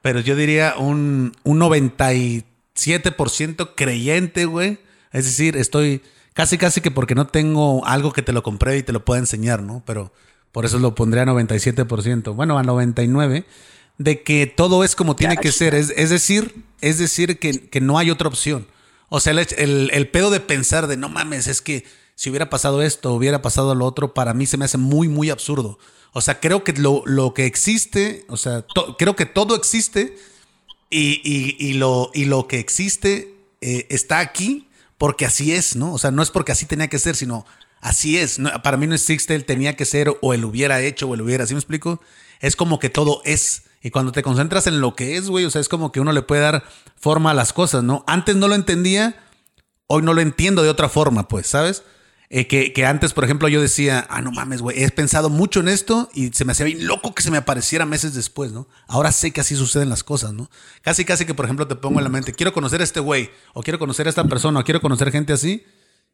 [0.00, 4.78] pero yo diría un, un 97% creyente, güey.
[5.12, 6.00] Es decir, estoy
[6.36, 9.18] casi, casi que porque no tengo algo que te lo compré y te lo pueda
[9.18, 9.82] enseñar, ¿no?
[9.86, 10.12] Pero
[10.52, 12.34] por eso lo pondría a 97%.
[12.36, 13.44] Bueno, a 99%.
[13.98, 15.74] De que todo es como tiene que ser.
[15.74, 18.66] Es, es decir, es decir que, que no hay otra opción.
[19.08, 21.84] O sea, el, el- el pedo de pensar de no mames, es que
[22.14, 25.30] si hubiera pasado esto, hubiera pasado lo otro, para mí se me hace muy, muy
[25.30, 25.78] absurdo.
[26.12, 30.16] O sea, creo que lo, lo que existe, o sea, to- creo que todo existe
[30.90, 34.65] y, y- y lo, y lo que existe eh, está aquí
[34.98, 35.92] porque así es, ¿no?
[35.92, 37.46] O sea, no es porque así tenía que ser, sino
[37.80, 38.38] así es.
[38.62, 41.46] Para mí no existe el tenía que ser o el hubiera hecho o el hubiera,
[41.46, 42.00] ¿sí me explico?
[42.40, 43.64] Es como que todo es.
[43.82, 46.12] Y cuando te concentras en lo que es, güey, o sea, es como que uno
[46.12, 46.64] le puede dar
[46.96, 48.04] forma a las cosas, ¿no?
[48.06, 49.16] Antes no lo entendía,
[49.86, 51.84] hoy no lo entiendo de otra forma, pues, ¿sabes?
[52.28, 55.60] Eh, que, que antes, por ejemplo, yo decía, ah, no mames, güey, he pensado mucho
[55.60, 58.66] en esto y se me hacía bien loco que se me apareciera meses después, ¿no?
[58.88, 60.50] Ahora sé que así suceden las cosas, ¿no?
[60.82, 63.30] Casi, casi que, por ejemplo, te pongo en la mente, quiero conocer a este güey,
[63.54, 65.64] o quiero conocer a esta persona, o quiero conocer gente así,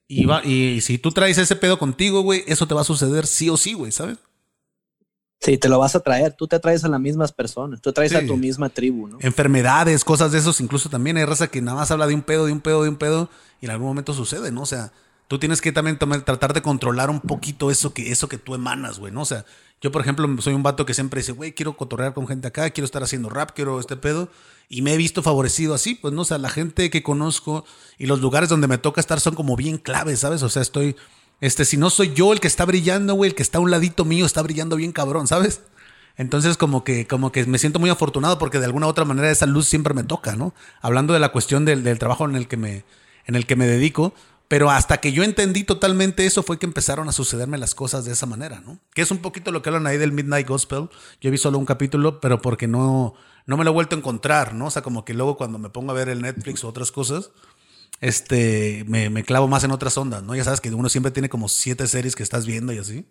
[0.06, 3.26] y, va, y si tú traes ese pedo contigo, güey, eso te va a suceder
[3.26, 4.18] sí o sí, güey, ¿sabes?
[5.40, 6.34] Sí, te lo vas a traer.
[6.34, 7.80] Tú te traes a las mismas personas.
[7.80, 8.16] Tú traes Sí.
[8.16, 9.18] a tu misma tribu, ¿no?
[9.20, 10.60] enfermedades, cosas de esos.
[10.60, 12.88] Incluso también hay raza que nada más habla de un pedo, de un pedo, de
[12.90, 13.28] un pedo,
[13.60, 14.62] y en algún momento sucede, ¿no?
[14.62, 14.92] O sea,
[15.32, 18.98] tú tienes que también tratar de controlar un poquito eso que, eso que tú emanas,
[18.98, 19.22] güey, ¿no?
[19.22, 19.46] O sea,
[19.80, 22.68] yo, por ejemplo, soy un vato que siempre dice, güey, quiero cotorrear con gente acá,
[22.68, 24.28] quiero estar haciendo rap, quiero este pedo,
[24.68, 26.20] y me he visto favorecido así, pues, ¿no?
[26.20, 27.64] O sea, la gente que conozco
[27.96, 30.42] y los lugares donde me toca estar son como bien claves, ¿sabes?
[30.42, 30.96] O sea, estoy,
[31.40, 33.70] este, si no soy yo el que está brillando, güey, el que está a un
[33.70, 35.62] ladito mío está brillando bien cabrón, ¿sabes?
[36.18, 39.46] Entonces como que, como que me siento muy afortunado porque de alguna otra manera esa
[39.46, 40.52] luz siempre me toca, ¿no?
[40.82, 42.84] Hablando de la cuestión del, del trabajo en el, que me,
[43.24, 44.12] en el que me dedico,
[44.52, 48.12] pero hasta que yo entendí totalmente eso fue que empezaron a sucederme las cosas de
[48.12, 48.78] esa manera, ¿no?
[48.92, 50.90] Que es un poquito lo que hablan ahí del Midnight Gospel.
[51.22, 53.14] Yo vi solo un capítulo, pero porque no,
[53.46, 54.66] no me lo he vuelto a encontrar, ¿no?
[54.66, 57.30] O sea, como que luego cuando me pongo a ver el Netflix o otras cosas,
[58.02, 60.34] este, me, me clavo más en otras ondas, ¿no?
[60.34, 63.06] Ya sabes que uno siempre tiene como siete series que estás viendo y así.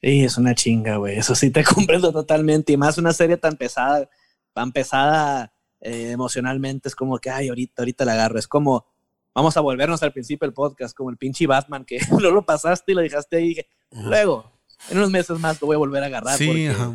[0.00, 1.18] Sí, es una chinga, güey.
[1.18, 2.72] Eso sí te comprendo totalmente.
[2.72, 4.08] Y más una serie tan pesada,
[4.52, 6.88] tan pesada eh, emocionalmente.
[6.88, 8.38] Es como que, ay, ahorita, ahorita la agarro.
[8.38, 8.91] Es como,
[9.34, 12.92] vamos a volvernos al principio del podcast, como el pinche Batman que no lo pasaste
[12.92, 13.48] y lo dejaste ahí.
[13.48, 14.50] dije, luego,
[14.90, 16.92] en unos meses más lo voy a volver a agarrar Sí, porque ajá.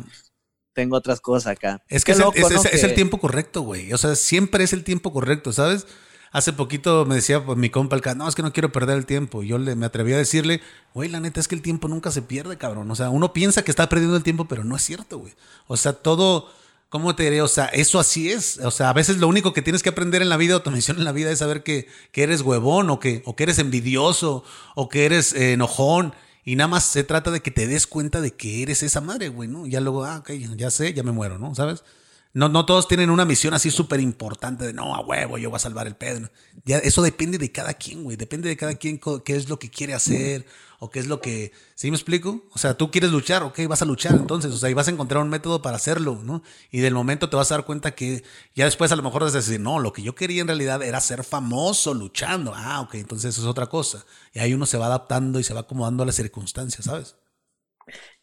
[0.72, 1.82] tengo otras cosas acá.
[1.88, 2.60] Es que es, el- loco, es- ¿no?
[2.62, 3.92] es- es el tiempo correcto, güey.
[3.92, 5.86] O sea, siempre es el tiempo correcto, ¿sabes?
[6.30, 9.06] Hace poquito me decía pues, mi compa el no, es que no quiero perder el
[9.06, 9.42] tiempo.
[9.42, 10.60] Y yo le, me atreví a decirle,
[10.92, 12.90] güey, la neta es que el tiempo nunca se pierde, cabrón.
[12.90, 15.32] O sea, uno piensa que está perdiendo el tiempo, pero no es cierto, güey.
[15.68, 16.50] O sea, todo,
[16.88, 17.42] ¿Cómo te diré?
[17.42, 18.58] O sea, eso así es.
[18.64, 20.70] O sea, a veces lo único que tienes que aprender en la vida, o tu
[20.72, 23.58] misión en la vida, es saber que, que eres huevón, o que, o que eres
[23.58, 26.14] envidioso, o que eres eh, enojón.
[26.44, 29.28] Y nada más se trata de que te des cuenta de que eres esa madre,
[29.28, 29.66] güey, ¿no?
[29.66, 31.54] Ya luego, ah, ok, ya sé, ya me muero, ¿no?
[31.54, 31.84] ¿Sabes?
[32.32, 35.56] No, no todos tienen una misión así súper importante de no, a huevo, yo voy
[35.56, 36.30] a salvar el pedo.
[36.64, 38.16] Ya, eso depende de cada quien, güey.
[38.16, 40.46] Depende de cada quien qué es lo que quiere hacer
[40.78, 41.52] o qué es lo que.
[41.74, 42.44] ¿Sí me explico?
[42.52, 44.52] O sea, tú quieres luchar, ok, vas a luchar entonces.
[44.52, 46.42] O sea, y vas a encontrar un método para hacerlo, ¿no?
[46.70, 48.22] Y del momento te vas a dar cuenta que
[48.54, 50.82] ya después a lo mejor vas a decir, no, lo que yo quería en realidad
[50.82, 52.52] era ser famoso luchando.
[52.54, 54.04] Ah, ok, entonces eso es otra cosa.
[54.32, 57.16] Y ahí uno se va adaptando y se va acomodando a las circunstancias, ¿sabes?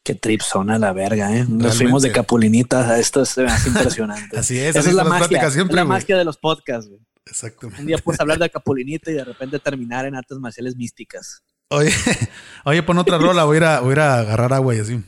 [0.03, 1.39] Qué trip son a la verga, ¿eh?
[1.39, 1.78] Nos Realmente.
[1.78, 4.38] fuimos de capulinitas a esto, me hace impresionante.
[4.39, 5.89] Así es, Esa así es la magia, siempre, la güey.
[5.89, 7.01] magia de los podcasts, güey.
[7.26, 7.82] Exactamente.
[7.82, 11.41] Un día puedes hablar de capulinita y de repente terminar en artes marciales místicas.
[11.70, 11.91] Oye,
[12.66, 14.80] oye, pon otra rola, voy a ir a, voy a, ir a agarrar agua y
[14.80, 15.03] así.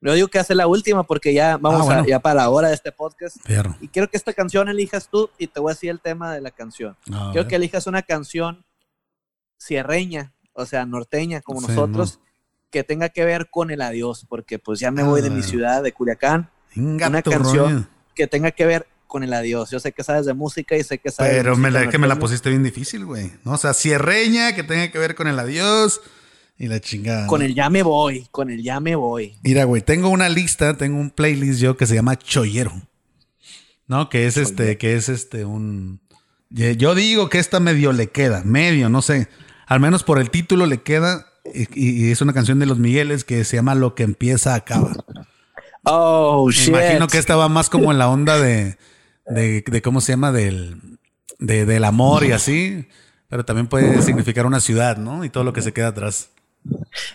[0.00, 2.02] Yo digo que hace la última porque ya vamos Ah, bueno.
[2.02, 3.36] a, ya para la hora de este podcast.
[3.44, 3.76] Fierro.
[3.80, 6.40] Y quiero que esta canción elijas tú y te voy a decir el tema de
[6.40, 6.96] la canción.
[7.12, 8.64] A quiero que elijas una canción
[9.56, 12.20] sierreña, o sea, norteña como Sí, nosotros,
[12.70, 15.44] que tenga que ver con el adiós, porque pues ya me voy de mi Ah.
[15.44, 16.48] ciudad, de Culiacán.
[16.76, 17.86] Inga una canción rollo.
[18.14, 19.70] que tenga que ver con el adiós.
[19.70, 21.98] Yo sé que sabes de música y sé que sabes de Pero me la, que
[21.98, 23.32] me la pusiste bien difícil, güey.
[23.44, 23.52] ¿No?
[23.52, 26.00] O sea, cierreña, que tenga que ver con el adiós
[26.56, 27.26] y la chingada.
[27.26, 27.46] Con ¿no?
[27.46, 29.36] el ya me voy, con el ya me voy.
[29.42, 32.72] Mira, güey, tengo una lista, tengo un playlist yo que se llama Chollero.
[33.88, 34.08] ¿No?
[34.10, 36.00] Que es este, que es este, un.
[36.50, 39.28] Yo digo que esta medio le queda, medio, no sé.
[39.66, 41.26] Al menos por el título le queda.
[41.54, 44.92] Y, y es una canción de los Migueles que se llama Lo que empieza acaba.
[45.84, 46.68] Oh, Me shit.
[46.68, 48.76] imagino que esta va más como en la onda de,
[49.28, 50.32] de, de ¿cómo se llama?
[50.32, 50.98] Del,
[51.38, 52.88] de- del amor y así.
[53.28, 55.24] Pero también puede significar una ciudad, ¿no?
[55.24, 56.30] Y todo lo que se queda atrás.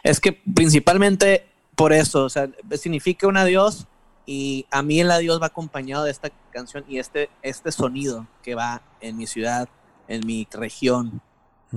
[0.03, 1.45] Es que principalmente
[1.76, 2.49] por eso, o sea,
[2.80, 3.88] significa un adiós
[4.26, 8.53] y a mí el adiós va acompañado de esta canción y este, este sonido que
[8.55, 9.67] va en mi ciudad,
[10.08, 11.20] en mi región,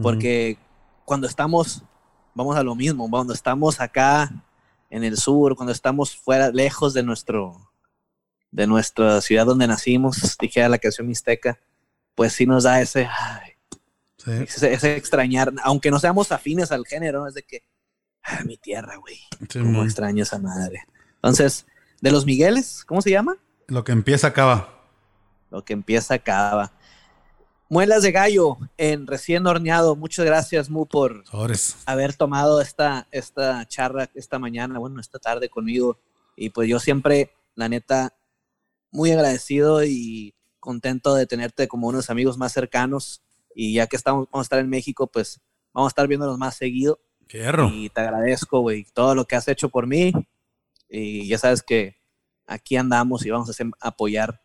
[0.02, 0.58] porque
[1.06, 1.82] cuando estamos,
[2.34, 4.30] vamos a lo mismo, cuando estamos acá
[4.90, 7.70] en el sur, cuando estamos fuera, lejos de nuestro,
[8.56, 11.60] de nuestra ciudad donde nacimos, dijera la canción mixteca,
[12.14, 13.52] pues sí nos da ese, ay,
[14.16, 14.30] Sí.
[14.32, 17.62] ese, ese extrañar, aunque no seamos afines al género, es de que,
[18.24, 19.18] ah, mi tierra, güey,
[19.50, 20.84] Sí, cómo extraño esa madre.
[21.16, 21.66] Entonces,
[22.00, 23.36] de los Migueles, ¿cómo se llama?
[23.68, 24.80] Lo que empieza acaba.
[25.50, 26.72] Lo que empieza acaba.
[27.68, 29.94] Muelas de gallo en recién horneado.
[29.96, 31.76] Muchas gracias, Mu, por Sobres.
[31.84, 35.98] haber tomado esta, esta charla esta mañana, bueno, esta tarde conmigo.
[36.36, 38.14] Y pues yo siempre, la neta,
[38.96, 43.22] muy agradecido y contento de tenerte como unos amigos más cercanos.
[43.54, 45.40] Y ya que estamos, vamos a estar en México, pues
[45.72, 46.98] vamos a estar viéndonos más seguido.
[47.28, 47.68] Fierro.
[47.68, 50.12] Y te agradezco, güey, todo lo que has hecho por mí.
[50.88, 51.96] Y ya sabes que
[52.46, 54.40] aquí andamos y vamos a hacer, apoyar,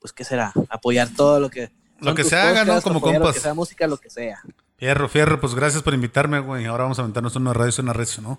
[0.00, 0.52] pues, ¿qué será?
[0.70, 1.70] Apoyar todo lo que...
[2.00, 2.80] Lo que se haga, ¿no?
[2.80, 3.34] Como apoyar Lo compas.
[3.34, 4.40] que sea música, lo que sea.
[4.76, 5.40] Fierro, fierro.
[5.40, 6.64] Pues gracias por invitarme, güey.
[6.64, 8.38] Ahora vamos a aventarnos una radio, una recio, ¿no?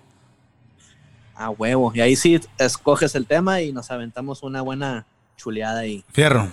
[1.36, 1.92] A huevo.
[1.94, 5.06] Y ahí sí escoges el tema y nos aventamos una buena
[5.36, 6.04] chuleada ahí.
[6.12, 6.50] Fierro.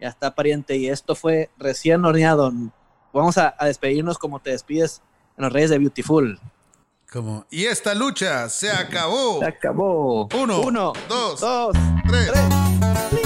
[0.00, 0.76] Ya está, pariente.
[0.76, 2.52] Y esto fue recién horneado.
[3.12, 5.02] Vamos a, a despedirnos como te despides
[5.36, 6.40] en los Reyes de Beautiful.
[7.12, 9.40] Como, y esta lucha se acabó.
[9.40, 10.28] Se acabó.
[10.34, 11.76] Uno, Uno, dos, dos,
[12.08, 12.30] tres.
[12.30, 13.19] Es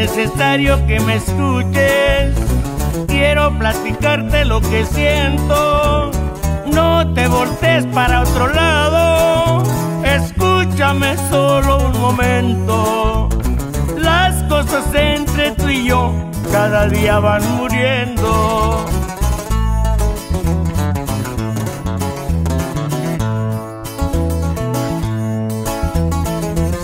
[0.00, 2.34] necesario que me escuches.
[3.06, 6.10] Quiero platicarte lo que siento.
[6.72, 9.62] No te voltees para otro lado.
[10.02, 13.28] Escúchame solo un momento.
[13.98, 16.14] Las cosas entre tú y yo
[16.50, 18.86] cada día van muriendo.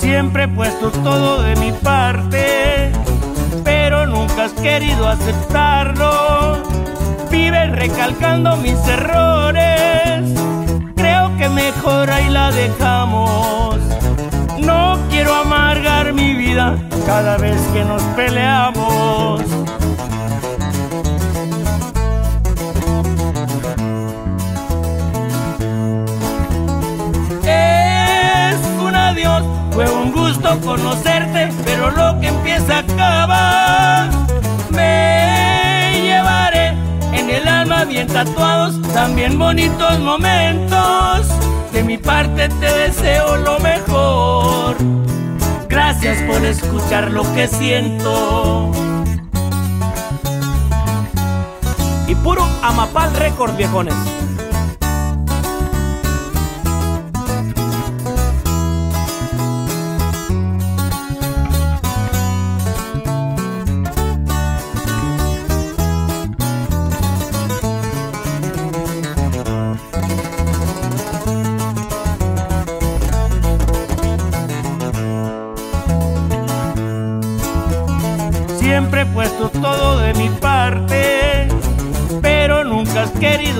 [0.00, 2.75] Siempre he puesto todo de mi parte,
[4.46, 6.62] has querido aceptarlo.
[7.30, 10.22] Vives recalcando mis errores,
[10.94, 13.76] creo que mejor ahí la dejamos.
[14.60, 19.42] No quiero amargar mi vida cada vez que nos peleamos.
[27.42, 29.42] Es un adiós,
[29.72, 34.15] fue un gusto conocerte, pero lo que empieza acaba.
[37.86, 41.26] Bien tatuados, también bonitos momentos.
[41.72, 44.76] De mi parte te deseo lo mejor.
[45.68, 48.70] Gracias por escuchar lo que siento.
[52.06, 53.94] Y puro Amapal Record, viejones.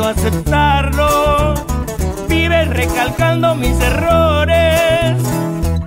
[0.06, 1.54] Aceptarlo.
[2.28, 5.16] Vives recalcando mis errores.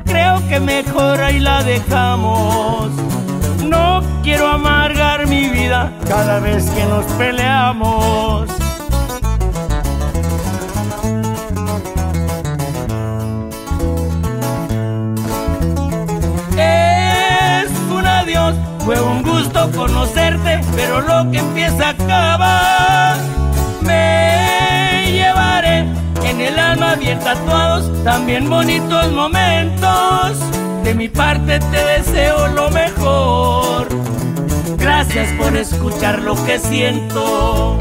[0.06, 2.90] Creo que mejor ahí la dejamos.
[3.64, 8.50] No quiero amargar mi vida cada vez que nos peleamos.
[16.58, 22.69] Es un adiós, fue un gusto conocerte, pero lo que empieza acaba.
[27.10, 30.38] Bien tatuados, también bonitos momentos.
[30.84, 33.88] De mi parte te deseo lo mejor.
[34.78, 37.80] Gracias por escuchar lo que siento.